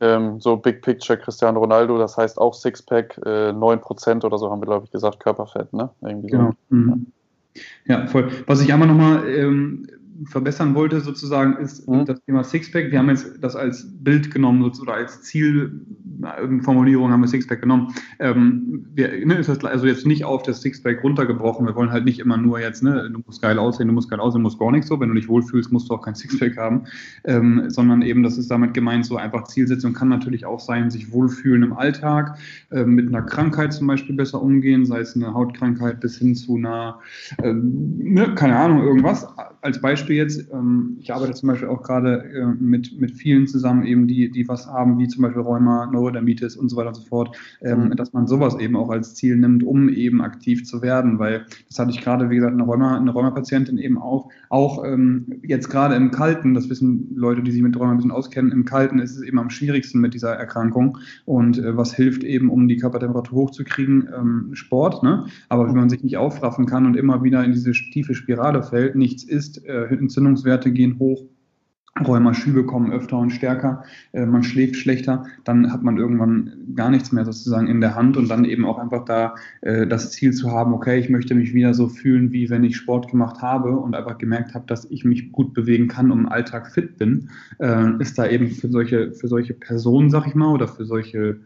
ähm, 0.00 0.40
so 0.40 0.56
Big 0.56 0.82
Picture 0.82 1.18
Cristiano 1.18 1.60
Ronaldo, 1.60 1.98
das 1.98 2.16
heißt 2.16 2.38
auch 2.38 2.54
Sixpack, 2.54 3.20
äh, 3.26 3.52
9% 3.52 4.24
oder 4.24 4.38
so 4.38 4.50
haben 4.50 4.60
wir, 4.60 4.66
glaube 4.66 4.86
ich, 4.86 4.90
gesagt, 4.90 5.20
Körperfett, 5.20 5.72
ne? 5.72 5.90
Irgendwie 6.00 6.28
genau. 6.28 6.52
So. 6.70 6.76
Mhm. 6.76 7.06
Ja, 7.86 8.06
voll. 8.06 8.30
Was 8.46 8.60
ich 8.60 8.72
einmal 8.72 8.88
nochmal 8.88 9.28
ähm, 9.28 9.88
verbessern 10.24 10.74
wollte, 10.74 11.00
sozusagen, 11.00 11.56
ist 11.56 11.88
mhm. 11.88 12.04
das 12.04 12.22
Thema 12.24 12.42
Sixpack. 12.44 12.90
Wir 12.90 12.98
haben 12.98 13.08
jetzt 13.08 13.42
das 13.42 13.54
als 13.56 13.86
Bild 14.00 14.32
genommen 14.32 14.62
oder 14.62 14.94
als 14.94 15.22
Zielformulierung 15.22 17.10
haben 17.10 17.20
wir 17.20 17.28
Sixpack 17.28 17.60
genommen. 17.60 17.94
Ähm, 18.18 18.86
wir, 18.94 19.24
ne, 19.26 19.36
ist 19.36 19.48
das 19.48 19.64
also 19.64 19.86
jetzt 19.86 20.06
nicht 20.06 20.24
auf 20.24 20.42
das 20.42 20.62
Sixpack 20.62 21.02
runtergebrochen. 21.02 21.66
Wir 21.66 21.74
wollen 21.74 21.90
halt 21.90 22.04
nicht 22.04 22.18
immer 22.18 22.36
nur 22.36 22.60
jetzt, 22.60 22.82
ne, 22.82 23.10
du 23.12 23.20
musst 23.26 23.42
geil 23.42 23.58
aussehen, 23.58 23.88
du 23.88 23.94
musst 23.94 24.10
geil 24.10 24.20
aussehen, 24.20 24.40
du 24.40 24.44
musst 24.44 24.58
gar 24.58 24.72
nichts 24.72 24.88
so. 24.88 24.98
Wenn 24.98 25.08
du 25.08 25.14
dich 25.14 25.28
wohlfühlst, 25.28 25.72
musst 25.72 25.88
du 25.90 25.94
auch 25.94 26.02
kein 26.02 26.14
Sixpack 26.14 26.56
haben, 26.56 26.84
ähm, 27.24 27.64
sondern 27.68 28.02
eben, 28.02 28.22
das 28.22 28.38
ist 28.38 28.50
damit 28.50 28.74
gemeint, 28.74 29.06
so 29.06 29.16
einfach 29.16 29.44
Zielsetzung 29.44 29.92
kann 29.92 30.08
natürlich 30.08 30.46
auch 30.46 30.60
sein, 30.60 30.90
sich 30.90 31.12
wohlfühlen 31.12 31.62
im 31.62 31.72
Alltag, 31.72 32.38
äh, 32.70 32.84
mit 32.84 33.08
einer 33.08 33.22
Krankheit 33.22 33.72
zum 33.72 33.86
Beispiel 33.86 34.16
besser 34.16 34.42
umgehen, 34.42 34.84
sei 34.84 35.00
es 35.00 35.14
eine 35.14 35.32
Hautkrankheit 35.32 36.00
bis 36.00 36.18
hin 36.18 36.34
zu 36.34 36.56
einer, 36.56 36.98
äh, 37.42 37.52
ne, 37.52 38.34
keine 38.34 38.56
Ahnung, 38.56 38.82
irgendwas. 38.82 39.26
Als 39.60 39.80
Beispiel 39.80 40.07
Beispiel 40.08 40.16
jetzt, 40.16 40.50
ähm, 40.52 40.96
ich 41.00 41.12
arbeite 41.12 41.34
zum 41.34 41.48
Beispiel 41.48 41.68
auch 41.68 41.82
gerade 41.82 42.24
äh, 42.24 42.46
mit, 42.58 42.98
mit 42.98 43.12
vielen 43.12 43.46
zusammen, 43.46 43.84
eben, 43.84 44.06
die, 44.06 44.30
die 44.30 44.48
was 44.48 44.66
haben, 44.66 44.98
wie 44.98 45.06
zum 45.06 45.22
Beispiel 45.22 45.42
Rheuma, 45.42 45.86
Neurodermitis 45.86 46.56
und 46.56 46.70
so 46.70 46.76
weiter 46.76 46.88
und 46.88 46.94
so 46.94 47.02
fort, 47.02 47.36
ähm, 47.60 47.84
mhm. 47.84 47.96
dass 47.96 48.12
man 48.12 48.26
sowas 48.26 48.58
eben 48.58 48.76
auch 48.76 48.88
als 48.88 49.14
Ziel 49.14 49.36
nimmt, 49.36 49.62
um 49.62 49.88
eben 49.88 50.22
aktiv 50.22 50.64
zu 50.64 50.80
werden, 50.82 51.18
weil 51.18 51.44
das 51.68 51.78
hatte 51.78 51.90
ich 51.90 52.00
gerade, 52.00 52.30
wie 52.30 52.36
gesagt, 52.36 52.54
eine 52.54 52.62
Rheuma, 52.62 52.96
eine 52.96 53.10
Rheuma-Patientin 53.10 53.78
eben 53.78 53.98
auch, 53.98 54.30
auch 54.48 54.84
ähm, 54.84 55.26
jetzt 55.42 55.68
gerade 55.68 55.94
im 55.94 56.10
Kalten, 56.10 56.54
das 56.54 56.70
wissen 56.70 57.14
Leute, 57.14 57.42
die 57.42 57.50
sich 57.50 57.62
mit 57.62 57.76
Rheuma 57.76 57.90
ein 57.90 57.96
bisschen 57.98 58.10
auskennen, 58.10 58.52
im 58.52 58.64
Kalten 58.64 58.98
ist 58.98 59.16
es 59.16 59.22
eben 59.22 59.38
am 59.38 59.50
schwierigsten 59.50 60.00
mit 60.00 60.14
dieser 60.14 60.32
Erkrankung 60.32 60.98
und 61.26 61.58
äh, 61.58 61.76
was 61.76 61.94
hilft 61.94 62.24
eben, 62.24 62.48
um 62.48 62.68
die 62.68 62.78
Körpertemperatur 62.78 63.38
hochzukriegen, 63.38 64.08
ähm, 64.16 64.50
Sport, 64.52 65.02
ne? 65.02 65.26
aber 65.48 65.68
wenn 65.68 65.76
man 65.76 65.90
sich 65.90 66.02
nicht 66.02 66.16
aufraffen 66.16 66.66
kann 66.66 66.86
und 66.86 66.96
immer 66.96 67.22
wieder 67.22 67.44
in 67.44 67.52
diese 67.52 67.72
tiefe 67.72 68.14
Spirale 68.14 68.62
fällt, 68.62 68.96
nichts 68.96 69.22
ist, 69.22 69.64
äh, 69.66 69.97
Entzündungswerte 69.98 70.72
gehen 70.72 70.98
hoch, 70.98 71.24
Rheumaschübe 72.06 72.64
kommen 72.64 72.92
öfter 72.92 73.18
und 73.18 73.30
stärker, 73.30 73.82
äh, 74.12 74.26
man 74.26 74.42
schläft 74.42 74.76
schlechter, 74.76 75.24
dann 75.44 75.72
hat 75.72 75.82
man 75.82 75.98
irgendwann 75.98 76.52
gar 76.74 76.90
nichts 76.90 77.12
mehr 77.12 77.24
sozusagen 77.24 77.66
in 77.66 77.80
der 77.80 77.94
Hand 77.94 78.16
und 78.16 78.28
dann 78.28 78.44
eben 78.44 78.64
auch 78.64 78.78
einfach 78.78 79.04
da 79.04 79.34
äh, 79.62 79.86
das 79.86 80.12
Ziel 80.12 80.32
zu 80.32 80.50
haben, 80.50 80.72
okay, 80.72 80.98
ich 80.98 81.08
möchte 81.08 81.34
mich 81.34 81.54
wieder 81.54 81.74
so 81.74 81.88
fühlen, 81.88 82.32
wie 82.32 82.50
wenn 82.50 82.64
ich 82.64 82.76
Sport 82.76 83.10
gemacht 83.10 83.42
habe 83.42 83.70
und 83.70 83.94
einfach 83.94 84.18
gemerkt 84.18 84.54
habe, 84.54 84.66
dass 84.66 84.84
ich 84.90 85.04
mich 85.04 85.32
gut 85.32 85.54
bewegen 85.54 85.88
kann 85.88 86.10
und 86.10 86.20
im 86.20 86.28
Alltag 86.28 86.70
fit 86.70 86.98
bin, 86.98 87.30
äh, 87.58 87.90
ist 87.98 88.18
da 88.18 88.26
eben 88.26 88.50
für 88.50 88.68
solche, 88.68 89.12
für 89.12 89.28
solche 89.28 89.54
Personen, 89.54 90.10
sag 90.10 90.26
ich 90.26 90.34
mal, 90.34 90.52
oder 90.52 90.68
für 90.68 90.84
solche 90.84 91.40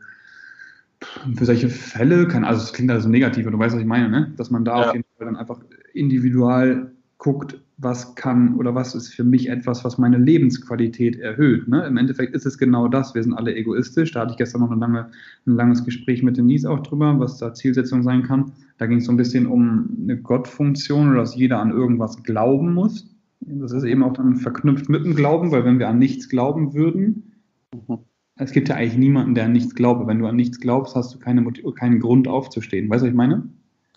für 1.36 1.44
solche 1.44 1.68
Fälle, 1.68 2.28
kann, 2.28 2.44
also 2.44 2.62
es 2.62 2.72
klingt 2.72 2.92
also 2.92 3.08
negativ, 3.08 3.44
du 3.44 3.58
weißt, 3.58 3.74
was 3.74 3.80
ich 3.80 3.88
meine, 3.88 4.08
ne? 4.08 4.32
dass 4.36 4.52
man 4.52 4.64
da 4.64 4.80
ja. 4.80 4.86
auf 4.86 4.94
jeden 4.94 5.04
Fall 5.16 5.26
dann 5.26 5.34
einfach 5.34 5.58
individual 5.94 6.92
guckt, 7.22 7.56
was 7.78 8.16
kann 8.16 8.56
oder 8.56 8.74
was 8.74 8.96
ist 8.96 9.14
für 9.14 9.22
mich 9.22 9.48
etwas, 9.48 9.84
was 9.84 9.96
meine 9.96 10.18
Lebensqualität 10.18 11.20
erhöht. 11.20 11.68
Ne? 11.68 11.86
Im 11.86 11.96
Endeffekt 11.96 12.34
ist 12.34 12.46
es 12.46 12.58
genau 12.58 12.88
das. 12.88 13.14
Wir 13.14 13.22
sind 13.22 13.34
alle 13.34 13.54
egoistisch. 13.54 14.10
Da 14.10 14.22
hatte 14.22 14.32
ich 14.32 14.38
gestern 14.38 14.62
noch 14.62 14.74
lange, 14.74 15.08
ein 15.46 15.54
langes 15.54 15.84
Gespräch 15.84 16.24
mit 16.24 16.36
Denise 16.36 16.68
auch 16.68 16.80
drüber, 16.80 17.20
was 17.20 17.38
da 17.38 17.54
Zielsetzung 17.54 18.02
sein 18.02 18.24
kann. 18.24 18.50
Da 18.78 18.86
ging 18.86 18.98
es 18.98 19.04
so 19.04 19.12
ein 19.12 19.16
bisschen 19.16 19.46
um 19.46 19.88
eine 20.02 20.16
Gottfunktion 20.16 21.10
oder 21.10 21.20
dass 21.20 21.36
jeder 21.36 21.60
an 21.60 21.70
irgendwas 21.70 22.20
glauben 22.24 22.74
muss. 22.74 23.08
Das 23.38 23.70
ist 23.70 23.84
eben 23.84 24.02
auch 24.02 24.14
dann 24.14 24.34
verknüpft 24.34 24.88
mit 24.88 25.04
dem 25.04 25.14
Glauben, 25.14 25.52
weil 25.52 25.64
wenn 25.64 25.78
wir 25.78 25.88
an 25.88 26.00
nichts 26.00 26.28
glauben 26.28 26.74
würden, 26.74 27.34
mhm. 27.72 27.98
es 28.34 28.50
gibt 28.50 28.68
ja 28.68 28.74
eigentlich 28.74 28.98
niemanden, 28.98 29.36
der 29.36 29.44
an 29.44 29.52
nichts 29.52 29.76
glaubt. 29.76 30.08
Wenn 30.08 30.18
du 30.18 30.26
an 30.26 30.36
nichts 30.36 30.58
glaubst, 30.58 30.96
hast 30.96 31.14
du 31.14 31.20
keine, 31.20 31.44
keinen 31.76 32.00
Grund 32.00 32.26
aufzustehen. 32.26 32.90
Weißt 32.90 33.02
du, 33.02 33.06
was 33.06 33.10
ich 33.10 33.16
meine? 33.16 33.44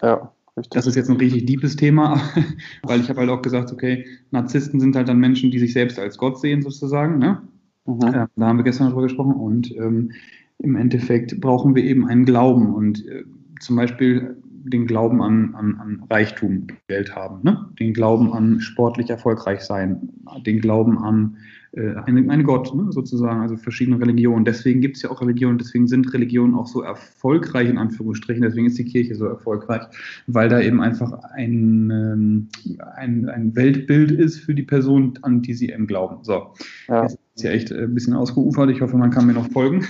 Ja. 0.03 0.31
Richtig. 0.57 0.71
Das 0.71 0.87
ist 0.87 0.95
jetzt 0.95 1.09
ein 1.09 1.17
richtig 1.17 1.45
deepes 1.45 1.75
Thema, 1.75 2.21
weil 2.83 3.01
ich 3.01 3.09
habe 3.09 3.21
halt 3.21 3.29
auch 3.29 3.41
gesagt, 3.41 3.71
okay, 3.71 4.05
Narzissten 4.31 4.79
sind 4.79 4.95
halt 4.95 5.09
dann 5.09 5.19
Menschen, 5.19 5.51
die 5.51 5.59
sich 5.59 5.73
selbst 5.73 5.99
als 5.99 6.17
Gott 6.17 6.39
sehen 6.39 6.61
sozusagen. 6.61 7.19
Ne? 7.19 7.41
Mhm. 7.85 8.01
Äh, 8.01 8.27
da 8.35 8.45
haben 8.47 8.57
wir 8.57 8.63
gestern 8.63 8.89
drüber 8.89 9.03
gesprochen 9.03 9.33
und 9.33 9.75
ähm, 9.75 10.11
im 10.59 10.75
Endeffekt 10.75 11.39
brauchen 11.41 11.75
wir 11.75 11.83
eben 11.83 12.07
einen 12.07 12.25
Glauben 12.25 12.73
und 12.73 13.05
äh, 13.05 13.23
zum 13.59 13.75
Beispiel 13.75 14.37
den 14.65 14.87
Glauben 14.87 15.21
an, 15.21 15.53
an, 15.53 15.75
an 15.79 16.03
Reichtum, 16.09 16.67
Geld 16.87 17.15
haben, 17.15 17.41
ne? 17.43 17.69
den 17.79 17.93
Glauben 17.93 18.33
an 18.33 18.61
sportlich 18.61 19.09
erfolgreich 19.09 19.61
sein, 19.61 20.09
den 20.45 20.59
Glauben 20.59 20.97
an 20.97 21.37
äh, 21.75 21.95
einen, 22.05 22.29
einen 22.29 22.43
Gott, 22.43 22.73
ne? 22.73 22.91
sozusagen, 22.91 23.41
also 23.41 23.57
verschiedene 23.57 23.99
Religionen. 23.99 24.45
Deswegen 24.45 24.79
gibt 24.79 24.95
es 24.95 25.03
ja 25.03 25.11
auch 25.11 25.21
Religionen, 25.21 25.57
deswegen 25.57 25.87
sind 25.87 26.13
Religionen 26.13 26.55
auch 26.55 26.67
so 26.67 26.81
erfolgreich, 26.81 27.69
in 27.69 27.77
Anführungsstrichen, 27.77 28.41
deswegen 28.41 28.67
ist 28.67 28.77
die 28.77 28.85
Kirche 28.85 29.15
so 29.15 29.25
erfolgreich, 29.25 29.81
weil 30.27 30.47
da 30.47 30.61
eben 30.61 30.81
einfach 30.81 31.11
ein, 31.33 31.91
ähm, 31.91 32.47
ein, 32.95 33.27
ein 33.27 33.55
Weltbild 33.55 34.11
ist 34.11 34.39
für 34.39 34.55
die 34.55 34.63
Person, 34.63 35.19
an 35.21 35.41
die 35.41 35.53
sie 35.53 35.69
eben 35.69 35.85
glauben. 35.85 36.23
So, 36.23 36.53
ja. 36.87 37.03
jetzt 37.03 37.19
ist 37.35 37.43
ja 37.43 37.51
echt 37.51 37.71
ein 37.71 37.93
bisschen 37.93 38.13
ausgeufert, 38.13 38.69
ich 38.69 38.81
hoffe, 38.81 38.97
man 38.97 39.11
kann 39.11 39.27
mir 39.27 39.33
noch 39.33 39.49
folgen. 39.51 39.85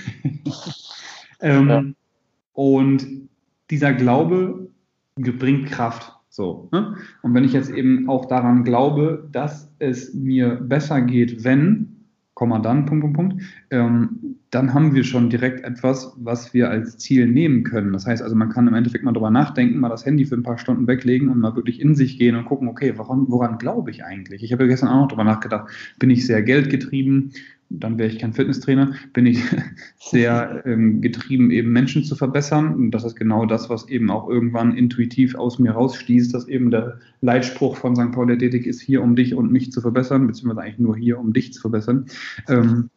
ähm, 1.40 1.68
ja. 1.68 1.84
Und 2.52 3.06
dieser 3.70 3.92
Glaube 3.92 4.70
bringt 5.16 5.66
Kraft. 5.66 6.12
So, 6.36 6.68
ne? 6.70 6.96
Und 7.22 7.32
wenn 7.32 7.44
ich 7.44 7.54
jetzt 7.54 7.70
eben 7.70 8.10
auch 8.10 8.26
daran 8.26 8.62
glaube, 8.62 9.26
dass 9.32 9.72
es 9.78 10.12
mir 10.12 10.56
besser 10.56 11.00
geht, 11.00 11.44
wenn, 11.44 11.75
Komma 12.36 12.58
dann, 12.58 12.84
Punkt, 12.84 13.02
Punkt, 13.02 13.16
Punkt, 13.16 13.42
ähm, 13.70 14.36
dann 14.50 14.74
haben 14.74 14.94
wir 14.94 15.04
schon 15.04 15.30
direkt 15.30 15.64
etwas, 15.64 16.12
was 16.18 16.52
wir 16.52 16.68
als 16.68 16.98
Ziel 16.98 17.26
nehmen 17.26 17.64
können. 17.64 17.94
Das 17.94 18.06
heißt 18.06 18.22
also, 18.22 18.36
man 18.36 18.50
kann 18.50 18.68
im 18.68 18.74
Endeffekt 18.74 19.04
mal 19.04 19.14
drüber 19.14 19.30
nachdenken, 19.30 19.78
mal 19.80 19.88
das 19.88 20.04
Handy 20.04 20.26
für 20.26 20.34
ein 20.34 20.42
paar 20.42 20.58
Stunden 20.58 20.86
weglegen 20.86 21.30
und 21.30 21.40
mal 21.40 21.56
wirklich 21.56 21.80
in 21.80 21.94
sich 21.94 22.18
gehen 22.18 22.36
und 22.36 22.44
gucken, 22.44 22.68
okay, 22.68 22.92
woran, 22.98 23.24
woran 23.28 23.56
glaube 23.56 23.90
ich 23.90 24.04
eigentlich? 24.04 24.42
Ich 24.42 24.52
habe 24.52 24.64
ja 24.64 24.68
gestern 24.68 24.90
auch 24.90 25.00
noch 25.00 25.08
drüber 25.08 25.24
nachgedacht, 25.24 25.70
bin 25.98 26.10
ich 26.10 26.26
sehr 26.26 26.42
geldgetrieben? 26.42 27.32
Dann 27.68 27.98
wäre 27.98 28.08
ich 28.08 28.18
kein 28.18 28.32
Fitnesstrainer, 28.32 28.92
bin 29.12 29.26
ich 29.26 29.42
sehr 29.98 30.62
ähm, 30.66 31.00
getrieben, 31.00 31.50
eben 31.50 31.72
Menschen 31.72 32.04
zu 32.04 32.14
verbessern. 32.14 32.74
Und 32.74 32.90
das 32.92 33.04
ist 33.04 33.16
genau 33.16 33.46
das, 33.46 33.68
was 33.68 33.88
eben 33.88 34.10
auch 34.10 34.28
irgendwann 34.28 34.76
intuitiv 34.76 35.34
aus 35.34 35.58
mir 35.58 35.72
rausstießt, 35.72 36.32
dass 36.32 36.48
eben 36.48 36.70
der 36.70 36.98
Leitspruch 37.20 37.76
von 37.76 37.96
St. 37.96 38.12
Paul 38.12 38.30
Athletik 38.30 38.66
ist 38.66 38.80
hier, 38.80 39.02
um 39.02 39.16
dich 39.16 39.34
und 39.34 39.50
mich 39.50 39.72
zu 39.72 39.80
verbessern, 39.80 40.26
beziehungsweise 40.26 40.62
eigentlich 40.62 40.78
nur 40.78 40.96
hier, 40.96 41.18
um 41.18 41.32
dich 41.32 41.52
zu 41.52 41.60
verbessern. 41.60 42.06
Ähm, 42.48 42.90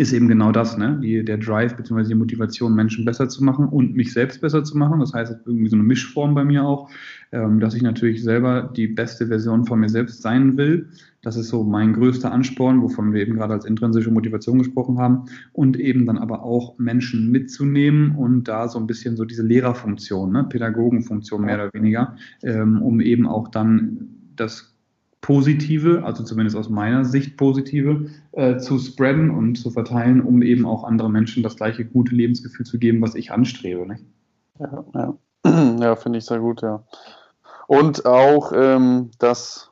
ist 0.00 0.14
eben 0.14 0.28
genau 0.28 0.50
das, 0.50 0.78
ne? 0.78 0.98
Die, 1.02 1.22
der 1.22 1.36
Drive 1.36 1.76
bzw. 1.76 2.04
die 2.04 2.14
Motivation, 2.14 2.74
Menschen 2.74 3.04
besser 3.04 3.28
zu 3.28 3.44
machen 3.44 3.68
und 3.68 3.94
mich 3.94 4.14
selbst 4.14 4.40
besser 4.40 4.64
zu 4.64 4.78
machen. 4.78 4.98
Das 4.98 5.12
heißt, 5.12 5.40
irgendwie 5.44 5.68
so 5.68 5.76
eine 5.76 5.82
Mischform 5.82 6.34
bei 6.34 6.42
mir 6.42 6.64
auch, 6.64 6.88
ähm, 7.32 7.60
dass 7.60 7.74
ich 7.74 7.82
natürlich 7.82 8.22
selber 8.22 8.72
die 8.74 8.86
beste 8.86 9.26
Version 9.26 9.66
von 9.66 9.78
mir 9.78 9.90
selbst 9.90 10.22
sein 10.22 10.56
will. 10.56 10.88
Das 11.22 11.36
ist 11.36 11.48
so 11.48 11.64
mein 11.64 11.92
größter 11.92 12.32
Ansporn, 12.32 12.80
wovon 12.80 13.12
wir 13.12 13.20
eben 13.20 13.34
gerade 13.34 13.52
als 13.52 13.64
intrinsische 13.64 14.10
Motivation 14.10 14.58
gesprochen 14.58 14.98
haben. 14.98 15.26
Und 15.52 15.78
eben 15.78 16.06
dann 16.06 16.16
aber 16.18 16.42
auch 16.42 16.78
Menschen 16.78 17.30
mitzunehmen 17.30 18.16
und 18.16 18.44
da 18.44 18.68
so 18.68 18.78
ein 18.78 18.86
bisschen 18.86 19.16
so 19.16 19.24
diese 19.24 19.42
Lehrerfunktion, 19.42 20.32
ne? 20.32 20.44
Pädagogenfunktion 20.44 21.44
mehr 21.44 21.56
oder 21.56 21.74
weniger, 21.74 22.16
ähm, 22.42 22.80
um 22.80 23.00
eben 23.00 23.26
auch 23.26 23.48
dann 23.48 24.08
das 24.36 24.70
positive, 25.20 26.02
also 26.04 26.24
zumindest 26.24 26.56
aus 26.56 26.70
meiner 26.70 27.04
Sicht 27.04 27.36
positive, 27.36 28.06
äh, 28.32 28.56
zu 28.56 28.78
spreaden 28.78 29.30
und 29.30 29.56
zu 29.56 29.70
verteilen, 29.70 30.22
um 30.22 30.42
eben 30.42 30.64
auch 30.64 30.84
anderen 30.84 31.12
Menschen 31.12 31.42
das 31.42 31.56
gleiche 31.56 31.84
gute 31.84 32.14
Lebensgefühl 32.14 32.64
zu 32.64 32.78
geben, 32.78 33.02
was 33.02 33.14
ich 33.14 33.30
anstrebe. 33.30 33.86
Nicht? 33.86 34.04
Ja, 34.58 34.84
ja. 34.94 35.14
ja 35.80 35.96
finde 35.96 36.18
ich 36.18 36.24
sehr 36.24 36.40
gut, 36.40 36.62
ja. 36.62 36.82
Und 37.66 38.06
auch, 38.06 38.52
ähm, 38.54 39.10
dass, 39.18 39.69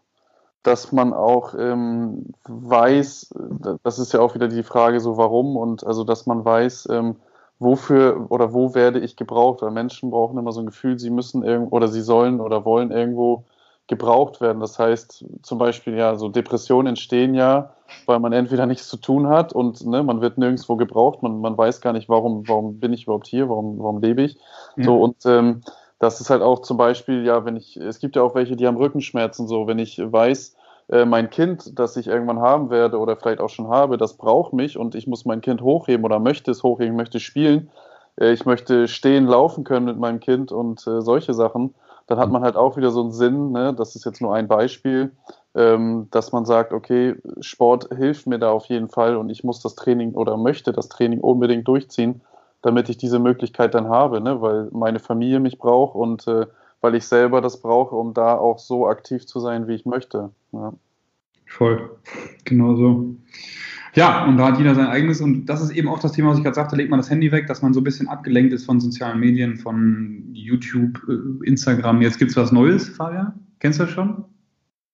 dass 0.69 0.93
man 0.93 1.15
auch 1.15 1.55
ähm, 1.59 2.27
weiß, 2.47 3.35
das 3.83 3.99
ist 3.99 4.13
ja 4.13 4.21
auch 4.21 4.35
wieder 4.35 4.49
die 4.49 4.63
Frage, 4.63 5.01
so 5.01 5.17
warum 5.17 5.57
und 5.57 5.87
also, 5.87 6.05
dass 6.05 6.27
man 6.27 6.45
weiß, 6.45 6.89
ähm, 6.91 7.17
wofür 7.59 8.27
oder 8.29 8.53
wo 8.53 8.75
werde 8.75 9.01
ich 9.01 9.17
gebraucht, 9.17 9.63
weil 9.63 9.71
Menschen 9.71 10.11
brauchen 10.11 10.37
immer 10.37 10.53
so 10.53 10.61
ein 10.61 10.67
Gefühl, 10.67 10.99
sie 10.99 11.09
müssen 11.09 11.43
irgendwo 11.43 11.75
oder 11.75 11.89
sie 11.89 12.03
sollen 12.03 12.41
oder 12.41 12.67
wollen 12.67 12.91
irgendwo 12.91 13.45
gebraucht 13.87 14.43
werden. 14.43 14.61
Das 14.61 14.79
heißt, 14.79 15.25
zum 15.43 15.57
Beispiel, 15.59 15.97
ja, 15.97 16.17
so 16.17 16.29
Depressionen 16.29 16.89
entstehen 16.89 17.35
ja, 17.35 17.71
weil 18.05 18.21
man 18.21 18.35
entweder 18.35 18.67
nichts 18.67 18.89
zu 18.89 18.99
tun 18.99 19.27
hat 19.27 19.55
und 19.55 19.87
ne, 19.87 20.03
man 20.03 20.21
wird 20.21 20.37
nirgendwo 20.37 20.77
gebraucht, 20.77 21.23
man, 21.23 21.41
man 21.41 21.57
weiß 21.57 21.81
gar 21.81 21.95
nicht, 21.95 22.11
warum, 22.11 22.47
warum 22.47 22.79
bin 22.79 22.93
ich 22.93 23.05
überhaupt 23.05 23.27
hier, 23.27 23.49
warum, 23.49 23.79
warum 23.79 24.03
lebe 24.03 24.21
ich. 24.21 24.37
Ja. 24.77 24.85
So, 24.85 25.01
und 25.01 25.25
ähm, 25.25 25.63
das 25.99 26.21
ist 26.21 26.29
halt 26.29 26.43
auch 26.43 26.61
zum 26.61 26.77
Beispiel, 26.77 27.25
ja, 27.25 27.47
wenn 27.47 27.57
ich, 27.57 27.79
es 27.79 27.99
gibt 27.99 28.17
ja 28.17 28.23
auch 28.23 28.35
welche, 28.35 28.55
die 28.55 28.67
haben 28.67 28.77
Rückenschmerzen, 28.77 29.49
so, 29.49 29.67
wenn 29.67 29.79
ich 29.79 29.99
weiß, 29.99 30.55
äh, 30.91 31.05
mein 31.05 31.31
Kind, 31.31 31.79
das 31.79 31.97
ich 31.97 32.07
irgendwann 32.07 32.41
haben 32.41 32.71
werde 32.71 32.99
oder 32.99 33.17
vielleicht 33.17 33.41
auch 33.41 33.51
schon 33.51 33.69
habe, 33.69 33.99
das 33.99 34.17
braucht 34.17 34.53
mich 34.53 34.79
und 34.79 34.95
ich 34.95 35.07
muss 35.07 35.25
mein 35.25 35.41
Kind 35.41 35.61
hochheben 35.61 36.05
oder 36.05 36.19
möchte 36.19 36.51
es 36.51 36.63
hochheben, 36.63 36.97
möchte 36.97 37.21
spielen, 37.21 37.71
äh, 38.19 38.33
ich 38.33 38.47
möchte 38.47 38.89
stehen, 38.89 39.27
laufen 39.27 39.65
können 39.65 39.87
mit 39.87 39.99
meinem 39.99 40.21
Kind 40.21 40.53
und 40.53 40.87
äh, 40.87 41.01
solche 41.03 41.35
Sachen, 41.35 41.75
dann 42.07 42.19
hat 42.19 42.31
man 42.31 42.43
halt 42.43 42.57
auch 42.57 42.77
wieder 42.79 42.91
so 42.91 43.03
einen 43.03 43.13
Sinn, 43.13 43.53
ne? 43.53 43.75
das 43.75 43.95
ist 43.95 44.07
jetzt 44.07 44.23
nur 44.23 44.35
ein 44.35 44.49
Beispiel, 44.49 45.13
ähm, 45.55 46.09
dass 46.11 46.33
man 46.33 46.47
sagt, 46.47 46.73
okay, 46.73 47.17
Sport 47.41 47.89
hilft 47.95 48.27
mir 48.27 48.39
da 48.39 48.51
auf 48.51 48.67
jeden 48.67 48.89
Fall 48.89 49.17
und 49.17 49.29
ich 49.29 49.45
muss 49.45 49.61
das 49.61 49.75
Training 49.75 50.15
oder 50.15 50.39
möchte 50.39 50.73
das 50.73 50.89
Training 50.89 51.21
unbedingt 51.21 51.69
durchziehen, 51.69 52.23
damit 52.63 52.89
ich 52.89 52.97
diese 52.97 53.19
Möglichkeit 53.19 53.75
dann 53.75 53.89
habe, 53.89 54.23
ne? 54.23 54.41
weil 54.41 54.69
meine 54.73 55.01
Familie 55.01 55.39
mich 55.39 55.59
braucht 55.59 55.95
und 55.95 56.27
äh, 56.27 56.47
weil 56.81 56.95
ich 56.95 57.05
selber 57.05 57.41
das 57.41 57.61
brauche, 57.61 57.95
um 57.95 58.15
da 58.15 58.37
auch 58.37 58.59
so 58.59 58.87
aktiv 58.87 59.27
zu 59.27 59.41
sein, 59.41 59.69
wie 59.69 59.75
ich 59.75 59.87
möchte. 59.87 60.31
Ja. 60.53 60.73
Voll, 61.47 61.99
genau 62.45 62.77
so. 62.77 63.17
Ja, 63.95 64.27
und 64.27 64.37
da 64.37 64.49
hat 64.49 64.59
jeder 64.59 64.75
sein 64.75 64.87
eigenes 64.87 65.21
und 65.21 65.47
das 65.47 65.63
ist 65.63 65.71
eben 65.71 65.89
auch 65.89 65.99
das 65.99 66.13
Thema, 66.13 66.31
was 66.31 66.39
ich 66.39 66.45
gerade 66.45 66.55
sagte, 66.55 66.77
legt 66.77 66.91
man 66.91 67.01
das 67.01 67.11
Handy 67.11 67.33
weg, 67.33 67.47
dass 67.47 67.63
man 67.63 67.73
so 67.73 67.81
ein 67.81 67.85
bisschen 67.85 68.07
abgelenkt 68.07 68.53
ist 68.53 68.67
von 68.67 68.81
sozialen 68.81 69.19
Medien, 69.19 69.57
von 69.57 70.29
YouTube, 70.33 71.01
äh, 71.09 71.47
Instagram. 71.47 72.03
Jetzt 72.03 72.19
gibt 72.19 72.31
es 72.31 72.37
was 72.37 72.53
Neues, 72.53 72.89
Fabian? 72.91 73.33
Kennst 73.59 73.81
du 73.81 73.85
das 73.85 73.93
schon? 73.93 74.25